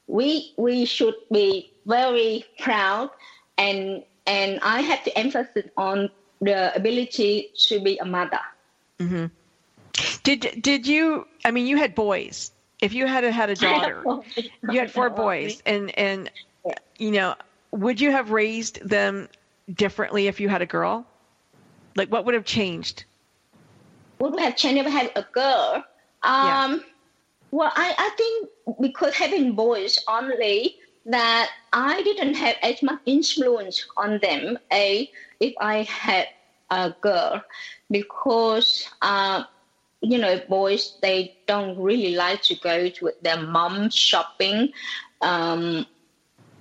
[0.06, 3.10] We we should be very proud
[3.58, 6.10] and and I have to emphasize on
[6.40, 8.40] the ability to be a mother.
[9.00, 9.26] hmm
[10.22, 11.26] Did did you?
[11.44, 12.50] I mean, you had boys.
[12.80, 14.08] If you had had a daughter,
[14.66, 16.30] you had four boys, and and
[16.98, 17.34] you know,
[17.72, 19.28] would you have raised them
[19.72, 21.06] differently if you had a girl?
[21.96, 23.04] Like, what would have changed?
[24.20, 25.84] Would we have changed if we had a girl?
[26.22, 26.82] Um,
[27.50, 28.50] Well, I, I think
[28.80, 30.76] because having boys only,
[31.06, 34.58] that I didn't have as much influence on them.
[34.72, 36.26] A if I had
[36.70, 37.42] a girl,
[37.90, 39.42] because uh,
[40.00, 44.70] you know boys they don't really like to go to their mom shopping
[45.20, 45.86] um,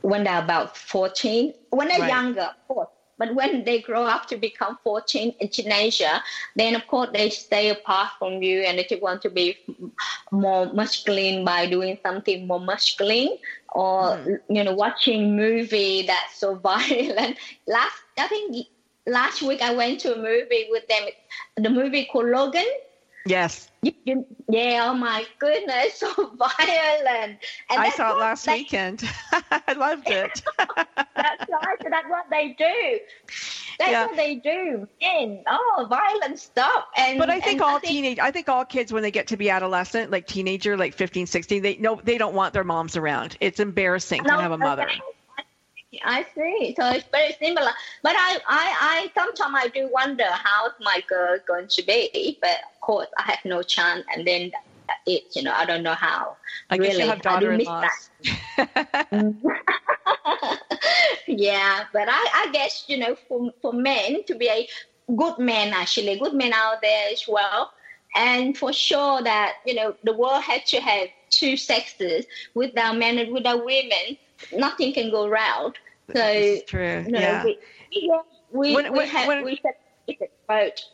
[0.02, 1.54] when they're about fourteen.
[1.70, 2.16] When they're Right.
[2.16, 2.90] younger, of course.
[3.24, 6.12] But when they grow up to become 14 in teenager,
[6.58, 9.58] then of course they stay apart from you and they want to be
[10.30, 13.38] more masculine by doing something more masculine
[13.70, 14.54] or hmm.
[14.54, 17.38] you know watching movie that's so violent.
[17.66, 18.68] Last I think
[19.08, 21.04] last week I went to a movie with them,
[21.56, 22.68] the movie called Logan.
[23.26, 27.40] Yes, You, you, yeah, oh my goodness, so violent.
[27.70, 29.04] And I saw it last they- weekend.
[29.32, 30.42] I loved it.
[30.58, 31.78] That's right.
[31.90, 33.00] That's what they do.
[33.80, 34.06] That's Yeah.
[34.08, 34.88] what they do.
[35.02, 36.86] Men, oh, violent stuff.
[36.98, 39.38] And but I think and all teenage, I think all kids when they get to
[39.38, 43.38] be adolescent, like teenager, like 15, 16, they no, they don't want their moms around.
[43.40, 44.90] It's embarrassing to have a mother.
[46.04, 46.76] I see.
[46.80, 47.72] So it's very similar.
[48.02, 52.38] But I, I, I sometimes I do wonder how my girl going to be.
[52.42, 54.04] But of course, I have no chance.
[54.16, 54.52] And then
[55.06, 56.38] it, you know, I don't know how.
[56.70, 58.10] I guess really, you have I do miss daughter-in-laws.
[61.28, 64.68] yeah, but I, I guess you know for for men to be a
[65.16, 67.72] good man actually, good men out there as well,
[68.16, 73.18] and for sure that you know the world had to have two sexes without men
[73.18, 74.18] and without women,
[74.52, 75.76] nothing can go round.
[76.08, 77.06] So That's true.
[77.08, 77.44] yeah.
[77.46, 77.60] we
[77.92, 78.12] we
[78.52, 79.62] we, When- we when- have when- we
[80.08, 80.90] it's.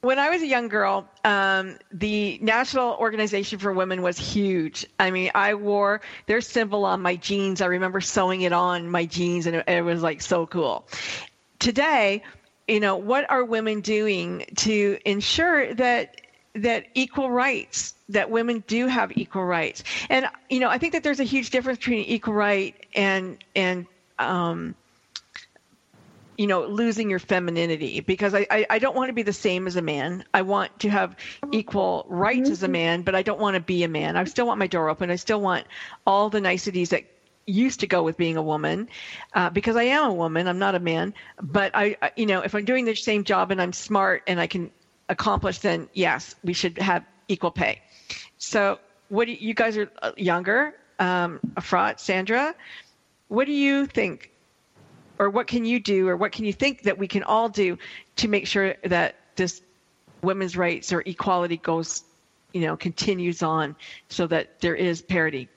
[0.00, 4.84] When I was a young girl, um, the National Organization for Women was huge.
[4.98, 7.62] I mean, I wore their symbol on my jeans.
[7.62, 10.86] I remember sewing it on my jeans, and it, it was like so cool.
[11.58, 12.22] Today,
[12.68, 16.20] you know, what are women doing to ensure that
[16.54, 19.82] that equal rights that women do have equal rights.
[20.08, 23.86] And you know i think that there's a huge difference between equal right and and
[24.18, 24.74] um,
[26.36, 28.00] you know losing your femininity.
[28.00, 30.24] Because I, I, I don't want to be the same as a man.
[30.32, 31.16] I want to have
[31.52, 34.16] equal rights as a man but i don't want to be a man.
[34.16, 35.10] I still want my door open.
[35.10, 35.66] I still want
[36.06, 37.04] all the niceties that
[37.46, 38.88] used to go with being a woman
[39.34, 40.46] uh, because i am a woman.
[40.48, 41.14] I'm not a man.
[41.42, 44.40] But I, I you know if i'm doing the same job and i'm smart and
[44.40, 44.70] i can
[45.08, 47.80] accomplish then yes we should have equal pay.
[48.38, 48.78] So
[49.08, 52.54] what do you, you guys are uh, younger um, Efrat, sandra.
[53.28, 54.30] What do you think
[55.18, 57.78] or what can you do or what can you think that we can all do
[58.16, 59.62] to make sure that this
[60.22, 62.02] women's rights or equality goes
[62.52, 63.76] you know continues on
[64.08, 65.48] so that there is parity?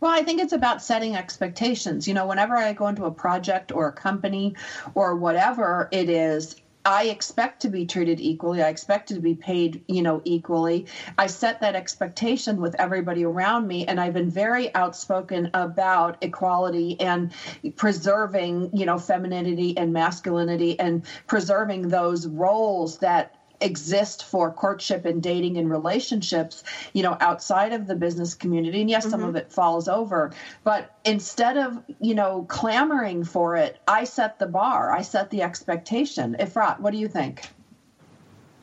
[0.00, 2.08] Well, I think it's about setting expectations.
[2.08, 4.56] You know, whenever I go into a project or a company
[4.96, 8.62] or whatever it is, I expect to be treated equally.
[8.62, 10.86] I expect to be paid, you know, equally.
[11.16, 17.00] I set that expectation with everybody around me, and I've been very outspoken about equality
[17.00, 17.32] and
[17.76, 25.22] preserving, you know, femininity and masculinity and preserving those roles that exist for courtship and
[25.22, 28.80] dating and relationships, you know, outside of the business community.
[28.80, 30.32] And yes, some of it falls over.
[30.64, 35.42] But instead of, you know, clamoring for it, I set the bar, I set the
[35.42, 36.36] expectation.
[36.38, 37.42] Efrat, what do you think?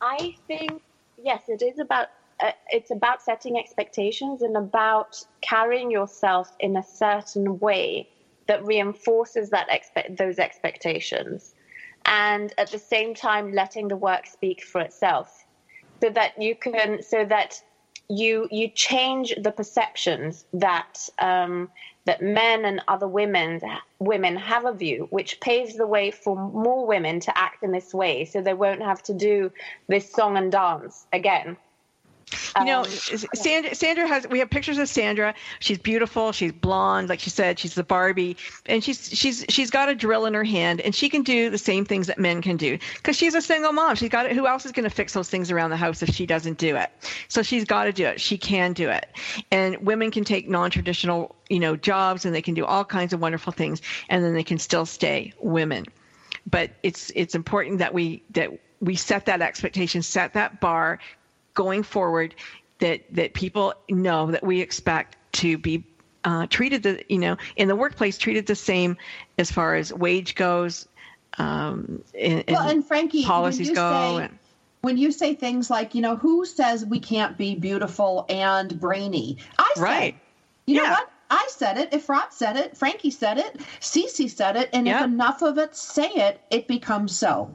[0.02, 0.82] I think
[1.24, 2.08] yes, it is about
[2.42, 8.08] uh, it's about setting expectations and about carrying yourself in a certain way
[8.48, 11.54] that reinforces that expect those expectations,
[12.10, 15.46] and at the same time letting the work speak for itself,
[16.02, 17.62] so that you can so that
[18.10, 21.70] you you change the perceptions that um,
[22.06, 23.62] that men and other women
[24.00, 27.94] women have of you, which paves the way for more women to act in this
[27.94, 29.52] way, so they won't have to do
[29.88, 31.56] this song and dance again.
[32.60, 32.86] You know, Um,
[33.34, 34.28] Sandra, Sandra has.
[34.28, 35.34] We have pictures of Sandra.
[35.60, 36.32] She's beautiful.
[36.32, 37.60] She's blonde, like she said.
[37.60, 41.10] She's the Barbie, and she's she's she's got a drill in her hand, and she
[41.10, 43.96] can do the same things that men can do because she's a single mom.
[43.96, 44.34] She's got it.
[44.34, 46.76] Who else is going to fix those things around the house if she doesn't do
[46.76, 46.90] it?
[47.28, 48.22] So she's got to do it.
[48.22, 49.08] She can do it,
[49.52, 53.22] and women can take non-traditional, you know, jobs, and they can do all kinds of
[53.22, 55.86] wonderful things, and then they can still stay women.
[56.50, 58.50] But it's it's important that we that
[58.82, 61.00] we set that expectation, set that bar,
[61.60, 62.34] going forward
[62.80, 65.84] that that people know that we expect to be
[66.24, 68.96] uh, treated the you know in the workplace treated the same
[69.38, 70.88] as far as wage goes
[71.38, 74.40] um, and, well, and Frankie, policies when you go say, and-
[74.82, 79.38] when you say things like, you know, who says we can't be beautiful and brainy?
[79.58, 80.16] I said, Right.
[80.66, 81.12] You know what?
[81.30, 81.92] I said it.
[81.92, 82.78] Efrat said it.
[82.78, 83.58] Frankie said it.
[83.82, 84.70] Cece said it.
[84.72, 85.00] And Yeah.
[85.00, 87.54] if enough of it say it, it becomes so.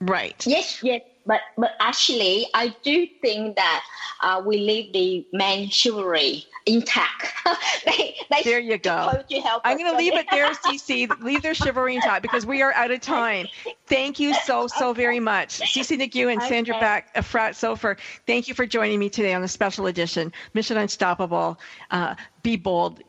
[0.00, 3.84] right Yes, yes, but but actually, I do think that
[4.22, 7.32] uh, we leave the man chivalry intact.
[7.86, 9.22] they, they There you go.
[9.64, 11.10] I'm going to leave it there, Cece.
[11.22, 13.46] Leave their chivalry intact because we are out of time.
[13.86, 15.60] Thank you so, so very much.
[15.60, 16.80] Cece Nguyen and Sandra Okay.
[16.80, 21.60] Beck, Efrat Sofer, thank you for joining me today on the special edition Mission Unstoppable.
[21.90, 23.00] Uh, be bold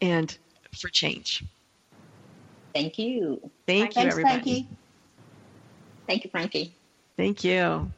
[0.00, 0.38] and
[0.72, 1.44] for change.
[2.74, 3.40] Thank you.
[3.66, 4.34] Thank you, Thanks, everybody.
[4.34, 4.68] Frankie.
[6.06, 6.76] Thank you, Frankie.
[7.16, 7.90] Thank you.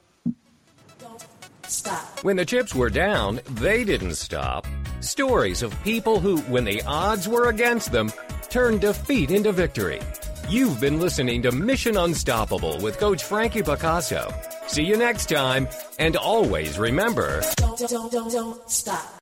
[1.67, 2.25] Stop.
[2.25, 4.67] When the chips were down, they didn't stop.
[5.01, 8.11] Stories of people who, when the odds were against them,
[8.49, 10.01] turned defeat into victory.
[10.49, 14.33] You've been listening to Mission Unstoppable with Coach Frankie Picasso.
[14.67, 19.19] See you next time, and always remember Don't, don't, don't, don't stop.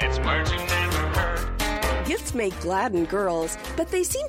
[0.00, 2.06] It's Martin and Bert.
[2.06, 4.26] Gifts may gladden girls, but they seem to